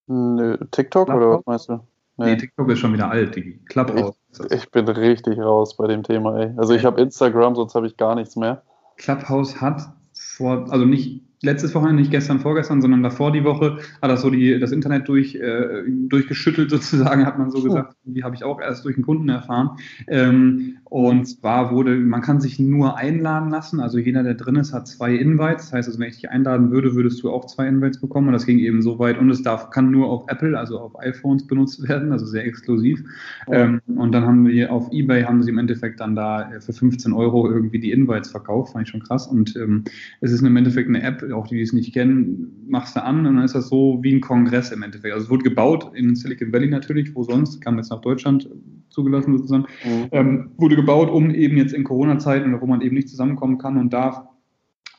Nö, 0.07 0.57
TikTok 0.71 1.07
Clubhouse? 1.07 1.17
oder 1.17 1.37
was 1.39 1.47
meinst 1.47 1.69
du? 1.69 1.73
Nee. 2.17 2.27
nee. 2.27 2.37
TikTok 2.37 2.71
ist 2.71 2.79
schon 2.79 2.93
wieder 2.93 3.11
alt, 3.11 3.35
Digi. 3.35 3.61
Clubhouse. 3.67 4.17
Ich, 4.31 4.53
ich, 4.53 4.71
bin 4.71 4.87
richtig 4.89 5.39
raus 5.39 5.77
bei 5.77 5.89
dem 5.89 6.03
Thema, 6.03 6.39
ey. 6.39 6.55
Also 6.57 6.75
ich 6.75 6.85
habe 6.85 7.01
Instagram, 7.01 7.57
sonst 7.57 7.75
habe 7.75 7.87
ich 7.87 7.97
gar 7.97 8.15
nichts 8.15 8.37
mehr. 8.37 8.63
Clubhouse 8.97 9.61
hat 9.61 9.83
vor, 10.13 10.71
also 10.71 10.85
nicht 10.85 11.23
letztes 11.43 11.75
Wochenende, 11.75 12.03
nicht 12.03 12.11
gestern, 12.11 12.41
vorgestern, 12.41 12.81
sondern 12.81 13.03
davor 13.03 13.33
die 13.33 13.45
Woche, 13.45 13.79
hat 14.01 14.11
das 14.11 14.23
so 14.23 14.31
die, 14.31 14.59
das 14.59 14.73
Internet 14.73 15.09
durch, 15.09 15.35
äh, 15.35 15.83
durchgeschüttelt 15.87 16.71
sozusagen, 16.71 17.27
hat 17.27 17.39
man 17.39 17.51
so 17.51 17.63
gesagt. 17.63 17.97
Die 18.05 18.25
habe 18.25 18.35
ich 18.35 18.45
auch 18.45 18.61
erst 18.61 18.85
durch 18.85 18.97
einen 18.97 19.05
Kunden 19.05 19.29
erfahren. 19.29 19.71
Ähm, 20.09 20.79
und 20.85 21.27
zwar 21.27 21.73
wurde, 21.73 21.97
man 21.97 22.23
kann 22.23 22.41
sich 22.41 22.59
nur 22.59 22.97
einladen 22.97 23.51
lassen. 23.51 23.81
Also 23.81 23.99
jeder, 23.99 24.23
der 24.23 24.35
drin 24.35 24.57
ist, 24.57 24.73
hat 24.73 24.87
zwei 24.87 25.15
Invites. 25.15 25.67
Das 25.67 25.73
heißt, 25.73 25.89
also 25.89 25.99
wenn 25.99 26.09
ich 26.09 26.17
dich 26.17 26.31
einladen 26.31 26.71
würde, 26.71 26.95
würdest 26.95 27.23
du 27.23 27.31
auch 27.31 27.47
zwei 27.47 27.67
Invites 27.67 28.01
bekommen. 28.01 28.29
Und 28.29 28.33
das 28.33 28.47
ging 28.47 28.59
eben 28.59 28.81
so 28.81 28.99
weit. 28.99 29.19
Und 29.19 29.29
es 29.31 29.43
darf, 29.43 29.71
kann 29.71 29.91
nur 29.91 30.09
auf 30.09 30.25
Apple, 30.29 30.57
also 30.59 30.79
auf 30.79 30.99
iPhones 31.01 31.47
benutzt 31.47 31.87
werden, 31.89 32.13
also 32.13 32.27
sehr 32.27 32.47
exklusiv. 32.47 33.03
Ja. 33.49 33.65
Ähm, 33.65 33.81
und 33.97 34.13
dann 34.13 34.25
haben 34.25 34.47
wir 34.47 34.73
auf 34.73 34.93
Ebay, 34.93 35.25
haben 35.25 35.43
sie 35.43 35.51
im 35.51 35.59
Endeffekt 35.59 36.01
dann 36.01 36.15
da 36.15 36.51
für 36.61 36.73
15 36.73 37.13
Euro 37.13 37.51
irgendwie 37.51 37.81
die 37.81 37.91
Invites 37.91 38.31
verkauft. 38.31 38.73
Fand 38.73 38.87
ich 38.87 38.91
schon 38.91 39.03
krass. 39.03 39.27
Und 39.27 39.57
ähm, 39.57 39.85
es 40.21 40.31
ist 40.31 40.43
im 40.43 40.57
Endeffekt 40.57 40.89
eine 40.89 41.03
App, 41.03 41.25
auch 41.35 41.47
die, 41.47 41.57
die 41.57 41.63
es 41.63 41.73
nicht 41.73 41.93
kennen, 41.93 42.65
machst 42.69 42.97
du 42.97 43.03
an 43.03 43.27
und 43.27 43.37
dann 43.37 43.45
ist 43.45 43.55
das 43.55 43.69
so 43.69 43.99
wie 44.03 44.15
ein 44.15 44.21
Kongress 44.21 44.71
im 44.73 44.83
Endeffekt. 44.83 45.13
Also 45.13 45.25
es 45.25 45.31
wurde 45.31 45.45
gebaut 45.45 45.91
in 45.95 46.15
Silicon 46.15 46.53
Valley 46.53 46.69
natürlich, 46.69 47.15
wo 47.15 47.23
sonst, 47.23 47.61
kam 47.61 47.77
jetzt 47.77 47.91
nach 47.91 48.01
Deutschland 48.01 48.49
zugelassen 48.89 49.37
sozusagen, 49.37 49.67
mhm. 49.85 50.09
ähm, 50.13 50.51
wurde 50.57 50.77
gebaut, 50.77 51.11
um 51.11 51.31
eben 51.31 51.57
jetzt 51.57 51.75
in 51.75 51.85
Corona-Zeiten, 51.85 52.61
wo 52.61 52.67
man 52.67 52.81
eben 52.81 52.95
nicht 52.95 53.09
zusammenkommen 53.09 53.59
kann 53.59 53.77
und 53.77 53.93
darf, 53.93 54.23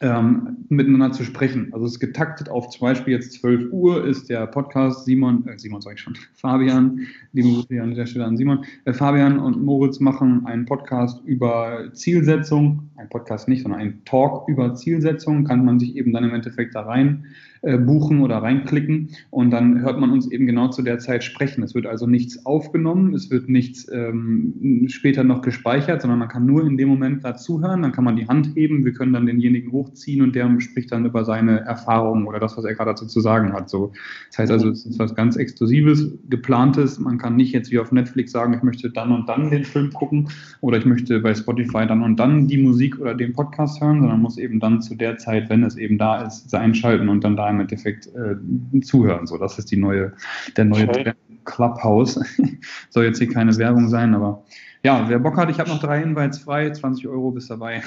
ähm, 0.02 0.58
miteinander 0.70 1.12
zu 1.12 1.24
sprechen. 1.24 1.70
Also 1.74 1.86
es 1.86 1.94
ist 1.94 2.00
getaktet 2.00 2.50
auf 2.50 2.70
zum 2.70 2.82
Beispiel 2.82 3.14
jetzt 3.14 3.34
12 3.34 3.72
Uhr 3.72 4.06
ist 4.06 4.30
der 4.30 4.46
Podcast. 4.48 5.06
Simon, 5.06 5.48
äh, 5.48 5.58
Simon 5.58 5.82
sage 5.82 5.96
ich 5.96 6.02
schon, 6.02 6.18
Fabian, 6.34 7.08
liebe 7.34 7.50
Grüße 7.50 7.82
an 7.82 7.92
dieser 7.92 8.06
Stelle 8.06 8.26
an 8.26 8.38
Simon, 8.38 8.66
äh, 8.84 8.94
Fabian 8.94 9.40
und 9.40 9.64
Moritz 9.64 10.00
machen 10.00 10.46
einen 10.46 10.66
Podcast 10.66 11.24
über 11.26 11.92
Zielsetzung, 11.94 12.90
ein 12.98 13.10
Podcast 13.10 13.48
nicht, 13.48 13.64
sondern 13.64 13.80
ein 13.80 14.02
Talk 14.06 14.48
über 14.50 14.76
Zielsetzung, 14.76 15.46
kann 15.46 15.64
man 15.64 15.80
sich 15.80 15.96
eben 15.96 16.12
dann 16.12 16.26
im 16.26 16.34
Endeffekt 16.34 16.76
da 16.76 16.82
rein 16.82 17.26
äh, 17.66 17.78
buchen 17.78 18.22
oder 18.22 18.38
reinklicken 18.38 19.10
und 19.32 19.50
dann 19.50 19.82
hört 19.82 20.00
man 20.00 20.12
uns 20.12 20.30
eben 20.30 20.46
genau 20.46 20.68
zu 20.68 20.84
der 20.84 21.00
Zeit 21.00 21.24
sprechen. 21.24 21.64
Es 21.64 21.74
wird 21.74 21.88
also 21.88 22.06
nichts 22.06 22.46
aufgenommen, 22.46 23.16
es 23.16 23.32
wird 23.32 23.50
nichts 23.50 23.88
ähm, 23.92 24.86
später 24.88 25.24
noch 25.24 25.42
gespeichert, 25.42 26.04
sondern 26.04 26.20
man 26.20 26.28
kann 26.28 26.46
nur 26.46 26.66
in 26.66 26.78
dem 26.78 26.90
Moment 26.90 27.24
gerade 27.24 27.40
zuhören, 27.40 27.82
dann 27.82 27.92
kann 27.92 28.04
man 28.04 28.18
die 28.18 28.28
Hand 28.28 28.56
heben, 28.56 28.86
wir 28.86 28.94
können 28.94 29.14
dann 29.14 29.26
denjenigen 29.26 29.72
hochziehen 29.72 30.22
und 30.22 30.36
der 30.36 30.46
spricht 30.60 30.92
dann 30.92 31.06
über 31.06 31.26
seine 31.26 31.62
Erfahrungen 31.62 32.28
oder 32.28 32.40
das, 32.40 32.56
was 32.56 32.66
er 32.66 32.76
gerade 32.76 32.92
dazu 32.92 33.08
zu 33.08 33.20
sagen 33.20 33.52
hat. 33.54 33.68
So, 33.68 33.92
das 34.30 34.38
heißt 34.38 34.52
also, 34.52 34.70
es 34.70 34.86
ist 34.86 35.00
was 35.00 35.16
ganz 35.16 35.36
Exklusives, 35.36 36.12
geplantes. 36.30 37.00
Man 37.00 37.18
kann 37.18 37.36
nicht 37.36 37.52
jetzt 37.52 37.72
wie 37.72 37.80
auf 37.80 37.92
Netflix 37.92 38.32
sagen, 38.32 38.54
ich 38.54 38.62
möchte 38.62 38.92
dann 38.92 39.12
und 39.12 39.28
dann 39.28 39.50
den 39.50 39.66
Film 39.66 39.92
gucken 39.92 40.30
oder 40.62 40.78
ich 40.78 40.86
möchte 40.86 41.20
bei 41.20 41.34
Spotify 41.34 41.88
dann 41.88 42.04
und 42.04 42.18
dann 42.18 42.48
die 42.48 42.60
Musik 42.60 43.00
oder 43.00 43.16
den 43.16 43.34
Podcast 43.34 43.82
hören, 43.82 44.02
sondern 44.02 44.22
muss 44.22 44.38
eben 44.38 44.60
dann 44.60 44.84
zu 44.84 44.94
der 44.94 45.18
Zeit, 45.18 45.50
wenn 45.50 45.64
es 45.64 45.78
eben 45.78 45.98
da 45.98 46.22
ist, 46.22 46.54
einschalten 46.54 47.10
und 47.10 47.24
dann 47.24 47.36
da 47.36 47.55
im 47.56 47.62
Endeffekt 47.62 48.08
äh, 48.08 48.82
zuhören. 48.82 49.28
So, 49.28 49.38
das 49.38 49.58
ist 49.58 49.72
die 49.72 49.78
neue, 49.78 50.14
der 50.56 50.66
neue 50.66 50.90
okay. 50.90 51.14
Clubhouse. 51.46 52.20
Soll 52.90 53.06
jetzt 53.06 53.20
hier 53.20 53.30
keine 53.30 53.56
Werbung 53.58 53.88
sein, 53.88 54.14
aber 54.14 54.44
ja, 54.84 55.10
wer 55.10 55.20
Bock 55.20 55.38
hat, 55.38 55.50
ich 55.50 55.60
habe 55.60 55.70
noch 55.70 55.80
drei 55.80 56.02
Invites 56.02 56.40
frei, 56.40 56.70
20 56.70 57.08
Euro 57.08 57.32
bis 57.32 57.48
dabei. 57.48 57.82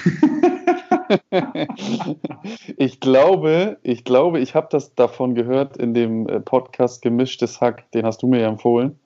ich 2.76 3.00
glaube, 3.00 3.78
ich 3.82 4.04
glaube, 4.04 4.40
ich 4.40 4.54
habe 4.54 4.68
das 4.70 4.94
davon 4.94 5.34
gehört 5.34 5.76
in 5.76 5.94
dem 5.94 6.28
äh, 6.28 6.40
Podcast 6.40 7.02
Gemischtes 7.02 7.60
Hack, 7.60 7.90
den 7.92 8.04
hast 8.04 8.22
du 8.22 8.26
mir 8.26 8.40
ja 8.40 8.48
empfohlen. 8.48 8.98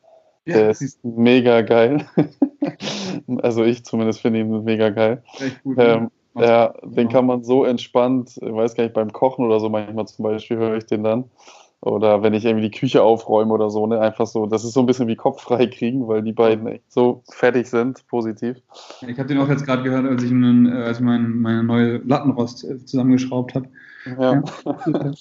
Ja, 0.44 0.55
Der 0.55 0.70
ist 0.70 1.05
mega 1.05 1.61
geil. 1.61 2.07
also 3.42 3.62
ich 3.62 3.85
zumindest 3.85 4.20
finde 4.20 4.40
ihn 4.40 4.64
mega 4.64 4.90
geil. 4.90 5.22
Echt 5.38 5.62
gut, 5.62 5.77
ähm, 5.79 5.85
ja, 5.87 6.09
den 6.35 7.09
kann 7.09 7.27
man 7.27 7.45
so 7.45 7.64
entspannt, 7.64 8.38
ich 8.40 8.55
weiß 8.55 8.75
gar 8.75 8.85
nicht, 8.85 8.95
beim 8.95 9.12
Kochen 9.12 9.45
oder 9.45 9.61
so 9.61 9.68
manchmal 9.68 10.07
zum 10.07 10.23
Beispiel 10.25 10.57
höre 10.57 10.77
ich 10.77 10.87
den 10.87 11.05
dann. 11.05 11.25
Oder 11.83 12.23
wenn 12.23 12.33
ich 12.33 12.45
irgendwie 12.45 12.71
die 12.71 12.79
Küche 12.79 13.03
aufräume 13.03 13.53
oder 13.53 13.68
so, 13.68 13.88
ne? 13.88 13.99
Einfach 13.99 14.29
so, 14.29 14.47
das 14.47 14.62
ist 14.62 14.73
so 14.73 14.81
ein 14.81 14.87
bisschen 14.87 15.09
wie 15.09 15.16
Kopf 15.16 15.42
frei 15.42 15.66
kriegen, 15.66 16.07
weil 16.07 16.23
die 16.23 16.33
beiden 16.33 16.64
echt 16.68 16.92
so 16.92 17.25
fertig 17.29 17.68
sind, 17.68 18.07
positiv. 18.07 18.57
Ich 19.05 19.18
habe 19.18 19.27
den 19.27 19.38
auch 19.38 19.49
jetzt 19.49 19.66
gerade 19.66 19.83
gehört, 19.83 20.07
als 20.07 20.23
ich, 20.23 20.31
einen, 20.31 20.66
äh, 20.66 20.85
als 20.85 21.01
mein, 21.01 21.40
meine 21.40 21.64
neue 21.64 21.97
Lattenrost 21.99 22.62
äh, 22.62 22.85
zusammengeschraubt 22.85 23.57
habe. 23.57 23.66
Ja. 24.07 24.35
ja. 24.35 24.42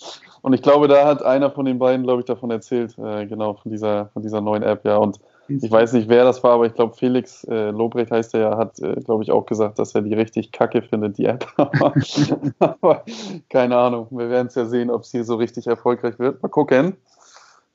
Und 0.43 0.53
ich 0.53 0.61
glaube, 0.61 0.87
da 0.87 1.07
hat 1.07 1.23
einer 1.23 1.49
von 1.49 1.65
den 1.65 1.79
beiden, 1.79 2.03
glaube 2.03 2.21
ich, 2.21 2.25
davon 2.25 2.51
erzählt, 2.51 2.95
äh, 2.99 3.25
genau, 3.25 3.55
von 3.55 3.71
dieser, 3.71 4.09
von 4.13 4.21
dieser 4.21 4.41
neuen 4.41 4.61
App, 4.61 4.85
ja. 4.85 4.97
Und 4.97 5.19
ich 5.61 5.71
weiß 5.71 5.93
nicht, 5.93 6.09
wer 6.09 6.23
das 6.23 6.43
war, 6.43 6.53
aber 6.53 6.65
ich 6.65 6.73
glaube, 6.73 6.95
Felix 6.95 7.43
äh, 7.45 7.71
Lobrecht 7.71 8.11
heißt 8.11 8.33
er 8.33 8.39
ja, 8.39 8.57
hat, 8.57 8.79
äh, 8.79 8.95
glaube 9.01 9.23
ich, 9.23 9.31
auch 9.31 9.45
gesagt, 9.45 9.79
dass 9.79 9.95
er 9.95 10.01
die 10.01 10.13
richtig 10.13 10.51
kacke 10.51 10.81
findet, 10.81 11.17
die 11.17 11.25
App. 11.25 11.47
aber 12.59 13.03
keine 13.49 13.77
Ahnung. 13.77 14.07
Wir 14.11 14.29
werden 14.29 14.47
es 14.47 14.55
ja 14.55 14.65
sehen, 14.65 14.89
ob 14.89 15.05
sie 15.05 15.23
so 15.23 15.35
richtig 15.35 15.67
erfolgreich 15.67 16.19
wird. 16.19 16.41
Mal 16.41 16.49
gucken. 16.49 16.97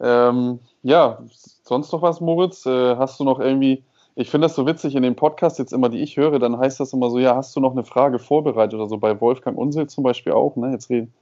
Ähm, 0.00 0.60
ja, 0.82 1.18
sonst 1.62 1.92
noch 1.92 2.02
was, 2.02 2.20
Moritz? 2.20 2.66
Äh, 2.66 2.96
hast 2.96 3.18
du 3.18 3.24
noch 3.24 3.40
irgendwie, 3.40 3.84
ich 4.14 4.30
finde 4.30 4.46
das 4.46 4.54
so 4.54 4.66
witzig 4.66 4.94
in 4.94 5.02
den 5.02 5.16
Podcasts 5.16 5.58
jetzt 5.58 5.72
immer, 5.72 5.88
die 5.88 6.02
ich 6.02 6.16
höre, 6.16 6.38
dann 6.38 6.58
heißt 6.58 6.80
das 6.80 6.92
immer 6.92 7.10
so, 7.10 7.18
ja, 7.18 7.34
hast 7.36 7.56
du 7.56 7.60
noch 7.60 7.72
eine 7.72 7.84
Frage 7.84 8.18
vorbereitet 8.18 8.74
oder 8.74 8.88
so, 8.88 8.98
bei 8.98 9.20
Wolfgang 9.20 9.56
Unsel 9.58 9.88
zum 9.88 10.04
Beispiel 10.04 10.32
auch, 10.32 10.56
ne? 10.56 10.72
Jetzt 10.72 10.90
reden. 10.90 11.12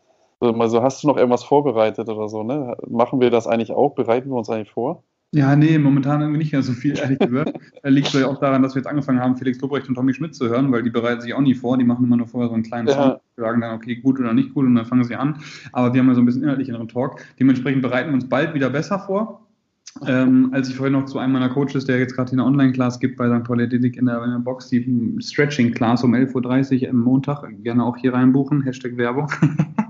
Also, 0.41 0.83
hast 0.83 1.03
du 1.03 1.07
noch 1.07 1.17
irgendwas 1.17 1.45
vorbereitet 1.45 2.09
oder 2.09 2.29
so, 2.29 2.43
ne? 2.43 2.77
Machen 2.87 3.21
wir 3.21 3.31
das 3.31 3.47
eigentlich 3.47 3.73
auch? 3.73 3.95
Bereiten 3.95 4.31
wir 4.31 4.37
uns 4.37 4.51
eigentlich 4.51 4.73
vor? 4.73 5.03
Ja, 5.35 5.57
nee, 5.57 5.79
momentan 5.79 6.21
irgendwie 6.21 6.39
nicht 6.39 6.53
mehr 6.53 6.63
so 6.63 6.73
viel, 6.73 6.97
ehrlich 6.97 7.19
gesagt. 7.21 7.59
liegt 7.83 8.07
vielleicht 8.07 8.29
auch 8.29 8.39
daran, 8.39 8.63
dass 8.63 8.77
wir 8.77 8.81
jetzt 8.81 8.87
angefangen 8.87 9.19
haben, 9.19 9.37
Felix 9.37 9.61
Lobrecht 9.61 9.89
und 9.89 9.97
Tommy 9.97 10.15
Schmidt 10.15 10.33
zu 10.37 10.49
hören, 10.49 10.71
weil 10.71 10.85
die 10.85 10.91
bereiten 10.91 11.23
sich 11.23 11.35
auch 11.35 11.41
nie 11.41 11.55
vor. 11.55 11.77
Die 11.77 11.83
machen 11.83 12.05
immer 12.05 12.17
nur 12.17 12.29
vorher 12.29 12.49
so 12.49 12.55
einen 12.55 12.63
kleinen 12.63 12.87
ja. 12.87 12.95
Song, 12.95 13.17
sagen 13.37 13.61
dann, 13.61 13.75
okay, 13.75 13.97
gut 13.97 14.21
oder 14.21 14.33
nicht 14.33 14.55
gut 14.55 14.65
und 14.65 14.77
dann 14.77 14.87
fangen 14.87 15.03
sie 15.03 15.17
an. 15.17 15.41
Aber 15.73 15.93
wir 15.93 16.01
haben 16.01 16.07
ja 16.07 16.15
so 16.15 16.23
ein 16.23 16.25
bisschen 16.25 16.45
inhaltlicheren 16.45 16.87
Talk. 16.87 17.21
Dementsprechend 17.41 17.83
bereiten 17.83 18.11
wir 18.11 18.15
uns 18.15 18.29
bald 18.29 18.55
wieder 18.55 18.71
besser 18.71 19.01
vor. 19.01 19.45
Ähm, 20.07 20.51
als 20.53 20.69
ich 20.69 20.77
vorhin 20.77 20.93
noch 20.93 21.07
zu 21.07 21.19
einem 21.19 21.33
meiner 21.33 21.49
Coaches, 21.49 21.85
der 21.85 21.99
jetzt 21.99 22.15
gerade 22.15 22.31
eine 22.31 22.45
Online-Class 22.45 23.01
gibt 23.01 23.17
bei 23.17 23.29
St. 23.29 23.45
Paul 23.45 23.61
Athletic 23.61 23.97
in 23.97 24.07
der, 24.07 24.23
in 24.23 24.31
der 24.31 24.39
Box, 24.39 24.69
die 24.69 25.17
Stretching-Class 25.21 26.05
um 26.05 26.15
11.30 26.15 26.83
Uhr 26.83 26.91
am 26.91 27.01
Montag, 27.01 27.45
gerne 27.63 27.85
auch 27.85 27.97
hier 27.97 28.15
reinbuchen, 28.15 28.63
Hashtag 28.63 28.97
Werbung, 28.97 29.31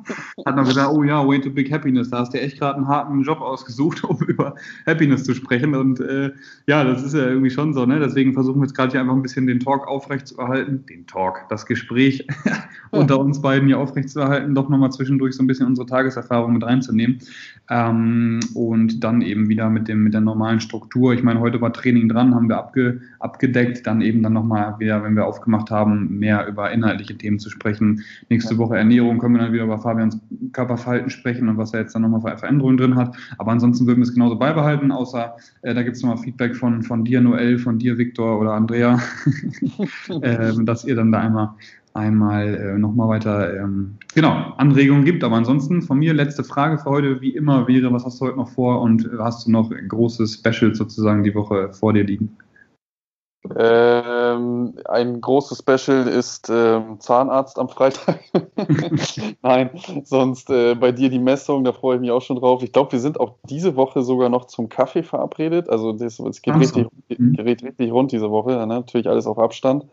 hat 0.44 0.56
noch 0.56 0.66
gesagt, 0.66 0.92
oh 0.92 1.02
ja, 1.02 1.26
way 1.26 1.40
to 1.40 1.50
big 1.50 1.72
happiness, 1.72 2.10
da 2.10 2.18
hast 2.18 2.34
du 2.34 2.40
echt 2.40 2.58
gerade 2.58 2.76
einen 2.76 2.88
harten 2.88 3.22
Job 3.22 3.40
ausgesucht, 3.40 4.04
um 4.08 4.18
über 4.26 4.54
Happiness 4.86 5.24
zu 5.24 5.34
sprechen 5.34 5.74
und 5.74 6.00
äh, 6.00 6.32
ja, 6.66 6.84
das 6.84 7.02
ist 7.02 7.14
ja 7.14 7.26
irgendwie 7.26 7.50
schon 7.50 7.72
so, 7.72 7.86
ne? 7.86 7.98
deswegen 7.98 8.34
versuchen 8.34 8.60
wir 8.60 8.66
jetzt 8.66 8.76
gerade 8.76 8.92
hier 8.92 9.00
einfach 9.00 9.14
ein 9.14 9.22
bisschen 9.22 9.46
den 9.46 9.60
Talk 9.60 9.88
aufrechtzuerhalten, 9.88 10.84
den 10.86 11.06
Talk, 11.06 11.46
das 11.48 11.64
Gespräch 11.64 12.26
unter 12.90 13.18
uns 13.18 13.40
beiden 13.40 13.68
hier 13.68 13.78
aufrechtzuerhalten, 13.78 14.54
doch 14.54 14.68
nochmal 14.68 14.92
zwischendurch 14.92 15.34
so 15.34 15.42
ein 15.42 15.46
bisschen 15.46 15.66
unsere 15.66 15.86
Tageserfahrung 15.86 16.52
mit 16.52 16.62
reinzunehmen 16.62 17.20
ähm, 17.70 18.40
und 18.54 19.02
dann 19.02 19.22
eben 19.22 19.48
wieder 19.48 19.70
mit 19.70 19.88
dem 19.88 19.94
dem, 19.94 20.04
mit 20.04 20.14
der 20.14 20.20
normalen 20.20 20.60
Struktur. 20.60 21.14
Ich 21.14 21.22
meine, 21.22 21.40
heute 21.40 21.60
war 21.60 21.72
Training 21.72 22.08
dran, 22.08 22.34
haben 22.34 22.48
wir 22.48 22.58
abge, 22.58 23.00
abgedeckt, 23.20 23.86
dann 23.86 24.02
eben 24.02 24.22
dann 24.22 24.34
nochmal 24.34 24.78
wieder, 24.78 25.02
wenn 25.02 25.14
wir 25.14 25.24
aufgemacht 25.24 25.70
haben, 25.70 26.18
mehr 26.18 26.46
über 26.46 26.70
inhaltliche 26.70 27.16
Themen 27.16 27.38
zu 27.38 27.48
sprechen. 27.48 28.02
Nächste 28.28 28.58
Woche 28.58 28.76
Ernährung 28.76 29.18
können 29.18 29.34
wir 29.34 29.42
dann 29.42 29.52
wieder 29.52 29.64
über 29.64 29.78
Fabians 29.78 30.18
Körperverhalten 30.52 31.10
sprechen 31.10 31.48
und 31.48 31.58
was 31.58 31.72
er 31.72 31.80
jetzt 31.80 31.94
dann 31.94 32.02
nochmal 32.02 32.20
für 32.20 32.38
Veränderungen 32.38 32.76
drin 32.76 32.96
hat. 32.96 33.16
Aber 33.38 33.52
ansonsten 33.52 33.86
würden 33.86 33.98
wir 33.98 34.04
es 34.04 34.14
genauso 34.14 34.36
beibehalten, 34.36 34.92
außer 34.92 35.36
äh, 35.62 35.74
da 35.74 35.82
gibt 35.82 35.96
es 35.96 36.02
nochmal 36.02 36.18
Feedback 36.18 36.56
von, 36.56 36.82
von 36.82 37.04
dir, 37.04 37.20
Noel, 37.20 37.58
von 37.58 37.78
dir, 37.78 37.98
Viktor 37.98 38.40
oder 38.40 38.52
Andrea, 38.52 39.00
äh, 40.20 40.52
dass 40.64 40.84
ihr 40.84 40.96
dann 40.96 41.12
da 41.12 41.20
einmal 41.20 41.50
einmal 41.94 42.54
äh, 42.54 42.78
nochmal 42.78 43.08
weiter 43.08 43.56
ähm, 43.56 43.96
genau, 44.14 44.52
Anregungen 44.56 45.04
gibt. 45.04 45.22
Aber 45.22 45.36
ansonsten 45.36 45.80
von 45.80 45.98
mir 45.98 46.12
letzte 46.12 46.42
Frage 46.42 46.78
für 46.78 46.90
heute, 46.90 47.20
wie 47.20 47.30
immer 47.30 47.68
wäre, 47.68 47.92
was 47.92 48.04
hast 48.04 48.20
du 48.20 48.26
heute 48.26 48.36
noch 48.36 48.48
vor 48.48 48.82
und 48.82 49.08
hast 49.18 49.46
du 49.46 49.52
noch 49.52 49.70
große 49.88 50.26
Specials 50.26 50.78
sozusagen 50.78 51.22
die 51.22 51.34
Woche 51.34 51.72
vor 51.72 51.92
dir 51.92 52.04
liegen? 52.04 52.36
Ähm, 53.56 54.74
ein 54.86 55.20
großes 55.20 55.58
Special 55.58 56.08
ist 56.08 56.48
ähm, 56.48 56.98
Zahnarzt 56.98 57.58
am 57.58 57.68
Freitag. 57.68 58.20
Nein, 59.42 59.70
sonst 60.04 60.48
äh, 60.48 60.74
bei 60.74 60.92
dir 60.92 61.10
die 61.10 61.18
Messung, 61.18 61.62
da 61.62 61.72
freue 61.72 61.96
ich 61.96 62.00
mich 62.00 62.10
auch 62.10 62.22
schon 62.22 62.36
drauf. 62.36 62.62
Ich 62.62 62.72
glaube, 62.72 62.92
wir 62.92 63.00
sind 63.00 63.20
auch 63.20 63.34
diese 63.44 63.76
Woche 63.76 64.02
sogar 64.02 64.30
noch 64.30 64.46
zum 64.46 64.70
Kaffee 64.70 65.02
verabredet. 65.02 65.68
Also 65.68 65.92
das, 65.92 66.18
es 66.18 66.40
geht, 66.40 66.54
richtig, 66.54 66.86
mhm. 67.08 67.34
geht 67.34 67.62
richtig 67.62 67.92
rund 67.92 68.12
diese 68.12 68.30
Woche. 68.30 68.52
Ne? 68.52 68.66
Natürlich 68.66 69.08
alles 69.08 69.26
auf 69.26 69.38
Abstand. 69.38 69.84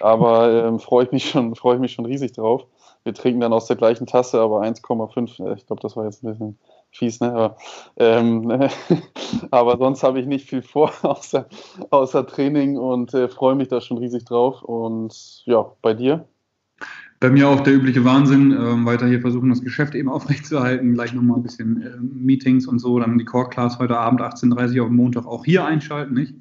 Aber 0.00 0.52
ähm, 0.52 0.78
freue 0.78 1.06
ich 1.06 1.12
mich 1.12 1.30
schon, 1.30 1.54
freue 1.54 1.76
ich 1.76 1.80
mich 1.80 1.92
schon 1.92 2.04
riesig 2.04 2.32
drauf. 2.32 2.66
Wir 3.02 3.14
trinken 3.14 3.40
dann 3.40 3.52
aus 3.52 3.66
der 3.66 3.76
gleichen 3.76 4.06
Tasse, 4.06 4.40
aber 4.40 4.60
1,5. 4.60 5.42
Äh, 5.42 5.54
ich 5.54 5.66
glaube, 5.66 5.80
das 5.80 5.96
war 5.96 6.04
jetzt 6.04 6.22
ein 6.22 6.30
bisschen 6.30 6.58
fies, 6.94 7.20
ne? 7.20 7.32
Aber, 7.32 7.56
ähm, 7.96 8.68
aber 9.50 9.76
sonst 9.78 10.02
habe 10.02 10.20
ich 10.20 10.26
nicht 10.26 10.48
viel 10.48 10.62
vor, 10.62 10.92
außer, 11.02 11.46
außer 11.90 12.26
Training 12.26 12.76
und 12.76 13.12
äh, 13.14 13.28
freue 13.28 13.54
mich 13.54 13.68
da 13.68 13.80
schon 13.80 13.98
riesig 13.98 14.24
drauf. 14.24 14.62
Und 14.62 15.42
ja, 15.44 15.66
bei 15.82 15.94
dir? 15.94 16.26
Bei 17.20 17.30
mir 17.30 17.48
auch 17.48 17.60
der 17.60 17.74
übliche 17.74 18.04
Wahnsinn, 18.04 18.52
ähm, 18.52 18.84
weiter 18.84 19.06
hier 19.06 19.20
versuchen, 19.20 19.48
das 19.48 19.62
Geschäft 19.62 19.94
eben 19.94 20.08
aufrechtzuerhalten, 20.10 20.94
gleich 20.94 21.14
nochmal 21.14 21.38
ein 21.38 21.42
bisschen 21.42 21.80
äh, 21.80 21.96
Meetings 22.00 22.66
und 22.66 22.80
so, 22.80 22.98
dann 22.98 23.18
die 23.18 23.24
Core 23.24 23.48
Class 23.48 23.78
heute 23.78 23.96
Abend 23.96 24.20
18.30 24.20 24.76
Uhr 24.76 24.82
auf 24.82 24.88
dem 24.88 24.96
Montag 24.96 25.26
auch 25.26 25.44
hier 25.44 25.64
einschalten, 25.64 26.14
nicht? 26.14 26.34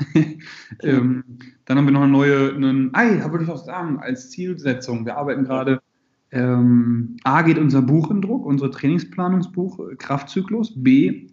ähm, 0.81 1.23
dann 1.65 1.77
haben 1.77 1.85
wir 1.85 1.93
noch 1.93 2.01
eine 2.01 2.11
neue, 2.11 2.53
einen, 2.53 2.93
ei, 2.93 3.17
da 3.17 3.31
würde 3.31 3.45
ich 3.45 3.49
auch 3.49 3.63
sagen, 3.63 3.99
als 3.99 4.31
Zielsetzung, 4.31 5.05
wir 5.05 5.15
arbeiten 5.15 5.45
gerade 5.45 5.81
ähm, 6.33 7.17
A 7.23 7.43
geht 7.43 7.57
unser 7.57 7.81
Buch 7.81 8.09
in 8.11 8.21
Druck, 8.21 8.45
unser 8.45 8.71
Trainingsplanungsbuch 8.71 9.79
Kraftzyklus. 9.97 10.73
B 10.75 11.27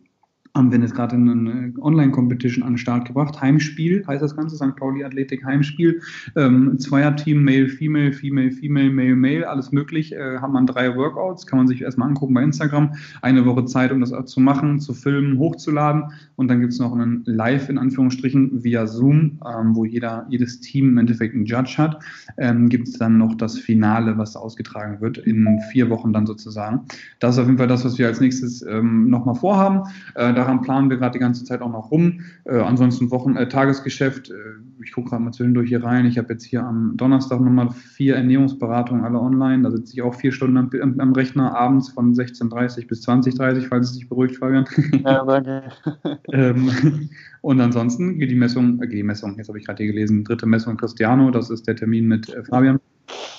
haben 0.54 0.72
wir 0.72 0.80
jetzt 0.80 0.94
gerade 0.94 1.14
eine 1.14 1.72
Online-Competition 1.80 2.64
an 2.64 2.72
den 2.72 2.78
Start 2.78 3.06
gebracht. 3.06 3.40
Heimspiel 3.40 4.04
heißt 4.06 4.22
das 4.22 4.34
Ganze, 4.34 4.56
St. 4.56 4.74
Pauli 4.76 5.04
Athletik 5.04 5.44
Heimspiel. 5.44 6.00
Ähm, 6.36 6.76
Zweierteam, 6.78 7.44
Male, 7.44 7.68
Female, 7.68 8.12
Female, 8.12 8.50
Female, 8.50 8.90
Male, 8.90 9.14
Male, 9.14 9.48
alles 9.48 9.70
möglich. 9.70 10.12
Äh, 10.12 10.38
haben 10.38 10.52
man 10.52 10.66
drei 10.66 10.96
Workouts, 10.96 11.46
kann 11.46 11.58
man 11.58 11.68
sich 11.68 11.82
erstmal 11.82 12.08
angucken 12.08 12.34
bei 12.34 12.42
Instagram. 12.42 12.94
Eine 13.22 13.46
Woche 13.46 13.64
Zeit, 13.66 13.92
um 13.92 14.00
das 14.00 14.10
zu 14.26 14.40
machen, 14.40 14.80
zu 14.80 14.92
filmen, 14.92 15.38
hochzuladen. 15.38 16.04
Und 16.34 16.48
dann 16.48 16.60
gibt 16.60 16.72
es 16.72 16.80
noch 16.80 16.92
einen 16.92 17.22
Live, 17.26 17.68
in 17.68 17.78
Anführungsstrichen, 17.78 18.64
via 18.64 18.86
Zoom, 18.88 19.38
ähm, 19.46 19.76
wo 19.76 19.84
jeder, 19.84 20.26
jedes 20.30 20.60
Team 20.60 20.90
im 20.90 20.98
Endeffekt 20.98 21.34
einen 21.34 21.44
Judge 21.44 21.74
hat. 21.78 22.02
Ähm, 22.38 22.68
gibt 22.68 22.88
es 22.88 22.98
dann 22.98 23.18
noch 23.18 23.36
das 23.36 23.56
Finale, 23.56 24.18
was 24.18 24.34
ausgetragen 24.34 25.00
wird, 25.00 25.18
in 25.18 25.60
vier 25.70 25.90
Wochen 25.90 26.12
dann 26.12 26.26
sozusagen. 26.26 26.86
Das 27.20 27.36
ist 27.36 27.38
auf 27.38 27.46
jeden 27.46 27.58
Fall 27.58 27.68
das, 27.68 27.84
was 27.84 27.98
wir 27.98 28.08
als 28.08 28.20
nächstes 28.20 28.62
ähm, 28.62 29.08
nochmal 29.08 29.36
vorhaben. 29.36 29.82
Äh, 30.16 30.39
daran 30.40 30.62
planen 30.62 30.88
wir 30.88 30.96
gerade 30.96 31.12
die 31.12 31.18
ganze 31.18 31.44
Zeit 31.44 31.60
auch 31.60 31.70
noch 31.70 31.90
rum. 31.90 32.20
Äh, 32.44 32.58
ansonsten 32.58 33.10
Wochen, 33.10 33.36
äh, 33.36 33.48
Tagesgeschäft. 33.48 34.30
Äh, 34.30 34.34
ich 34.82 34.92
gucke 34.92 35.10
gerade 35.10 35.22
mal 35.22 35.32
zwischendurch 35.32 35.68
hier 35.68 35.84
rein. 35.84 36.06
Ich 36.06 36.16
habe 36.16 36.32
jetzt 36.32 36.44
hier 36.44 36.64
am 36.64 36.96
Donnerstag 36.96 37.40
nochmal 37.40 37.70
vier 37.70 38.16
Ernährungsberatungen, 38.16 39.04
alle 39.04 39.20
online. 39.20 39.62
Da 39.62 39.70
sitze 39.70 39.92
ich 39.92 40.02
auch 40.02 40.14
vier 40.14 40.32
Stunden 40.32 40.56
am, 40.56 40.70
am, 40.80 40.98
am 40.98 41.12
Rechner 41.12 41.54
abends 41.54 41.90
von 41.90 42.14
16.30 42.14 42.88
bis 42.88 43.06
20.30 43.06 43.68
falls 43.68 43.88
es 43.88 43.94
sich 43.94 44.08
beruhigt, 44.08 44.36
Fabian. 44.36 44.64
Ja, 45.04 45.24
danke. 45.24 45.62
ähm, 46.32 47.10
und 47.42 47.60
ansonsten 47.60 48.18
geht 48.18 48.30
die 48.30 48.34
Messung, 48.34 48.82
äh, 48.82 48.88
die 48.88 49.02
Messung, 49.02 49.36
jetzt 49.36 49.48
habe 49.48 49.58
ich 49.58 49.66
gerade 49.66 49.82
hier 49.82 49.92
gelesen, 49.92 50.24
dritte 50.24 50.46
Messung 50.46 50.76
Cristiano, 50.76 51.30
das 51.30 51.50
ist 51.50 51.66
der 51.66 51.76
Termin 51.76 52.06
mit 52.06 52.28
äh, 52.28 52.42
Fabian. 52.44 52.80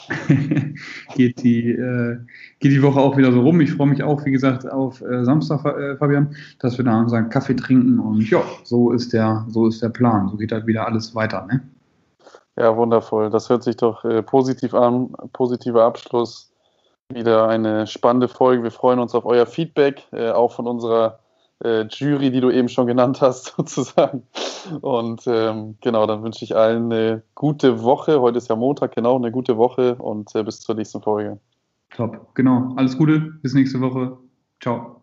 geht, 1.16 1.42
die, 1.44 1.72
äh, 1.72 2.18
geht 2.60 2.72
die 2.72 2.84
Woche 2.84 3.00
auch 3.00 3.18
wieder 3.18 3.32
so 3.32 3.42
rum. 3.42 3.62
Ich 3.62 3.72
freue 3.74 3.88
mich 3.88 4.04
auch, 4.04 4.26
wie 4.26 4.32
gesagt, 4.32 4.70
auf 4.70 5.02
äh, 5.02 5.24
Samstag, 5.24 5.66
äh, 5.66 5.96
Fabian, 5.98 6.36
dass 6.60 6.78
wir 6.78 6.86
da 6.86 7.00
unseren 7.00 7.30
Kaffee 7.30 7.56
trinken 7.56 8.00
und 8.00 8.30
ja, 8.30 8.44
so 8.64 8.92
ist 8.92 9.14
der, 9.14 9.46
so 9.50 9.68
ist 9.68 9.82
der 9.82 9.90
Plan. 9.90 10.30
So 10.30 10.38
geht 10.38 10.52
halt 10.52 10.68
wieder 10.68 10.86
alles 10.86 11.16
weiter. 11.16 11.46
Ne? 11.46 11.62
Ja, 12.58 12.76
wundervoll. 12.76 13.30
Das 13.30 13.50
hört 13.50 13.64
sich 13.64 13.78
doch 13.78 14.04
äh, 14.04 14.22
positiv 14.22 14.74
an. 14.74 15.14
Positiver 15.34 15.84
Abschluss. 15.84 16.52
Wieder 17.10 17.48
eine 17.48 17.88
spannende 17.88 18.28
Folge. 18.28 18.64
Wir 18.64 18.72
freuen 18.72 19.00
uns 19.00 19.16
auf 19.16 19.26
euer 19.26 19.46
Feedback, 19.46 20.04
äh, 20.12 20.32
auch 20.32 20.54
von 20.54 20.68
unserer 20.68 21.20
äh, 21.64 21.86
Jury, 21.90 22.32
die 22.32 22.42
du 22.42 22.50
eben 22.50 22.70
schon 22.70 22.88
genannt 22.88 23.22
hast, 23.22 23.54
sozusagen. 23.58 24.24
Und 24.82 25.24
ähm, 25.28 25.78
genau, 25.82 26.06
dann 26.08 26.24
wünsche 26.24 26.46
ich 26.46 26.56
allen 26.56 26.92
eine 26.92 27.24
gute 27.36 27.84
Woche. 27.84 28.22
Heute 28.22 28.38
ist 28.38 28.50
ja 28.50 28.56
Montag, 28.56 28.96
genau, 28.96 29.18
eine 29.18 29.32
gute 29.32 29.58
Woche 29.58 29.96
und 29.96 30.34
äh, 30.36 30.44
bis 30.44 30.62
zur 30.62 30.76
nächsten 30.76 31.02
Folge. 31.02 31.40
Top, 31.92 32.34
genau. 32.36 32.74
Alles 32.78 32.98
Gute, 32.98 33.20
bis 33.20 33.54
nächste 33.54 33.82
Woche. 33.82 34.18
Ciao. 34.62 35.01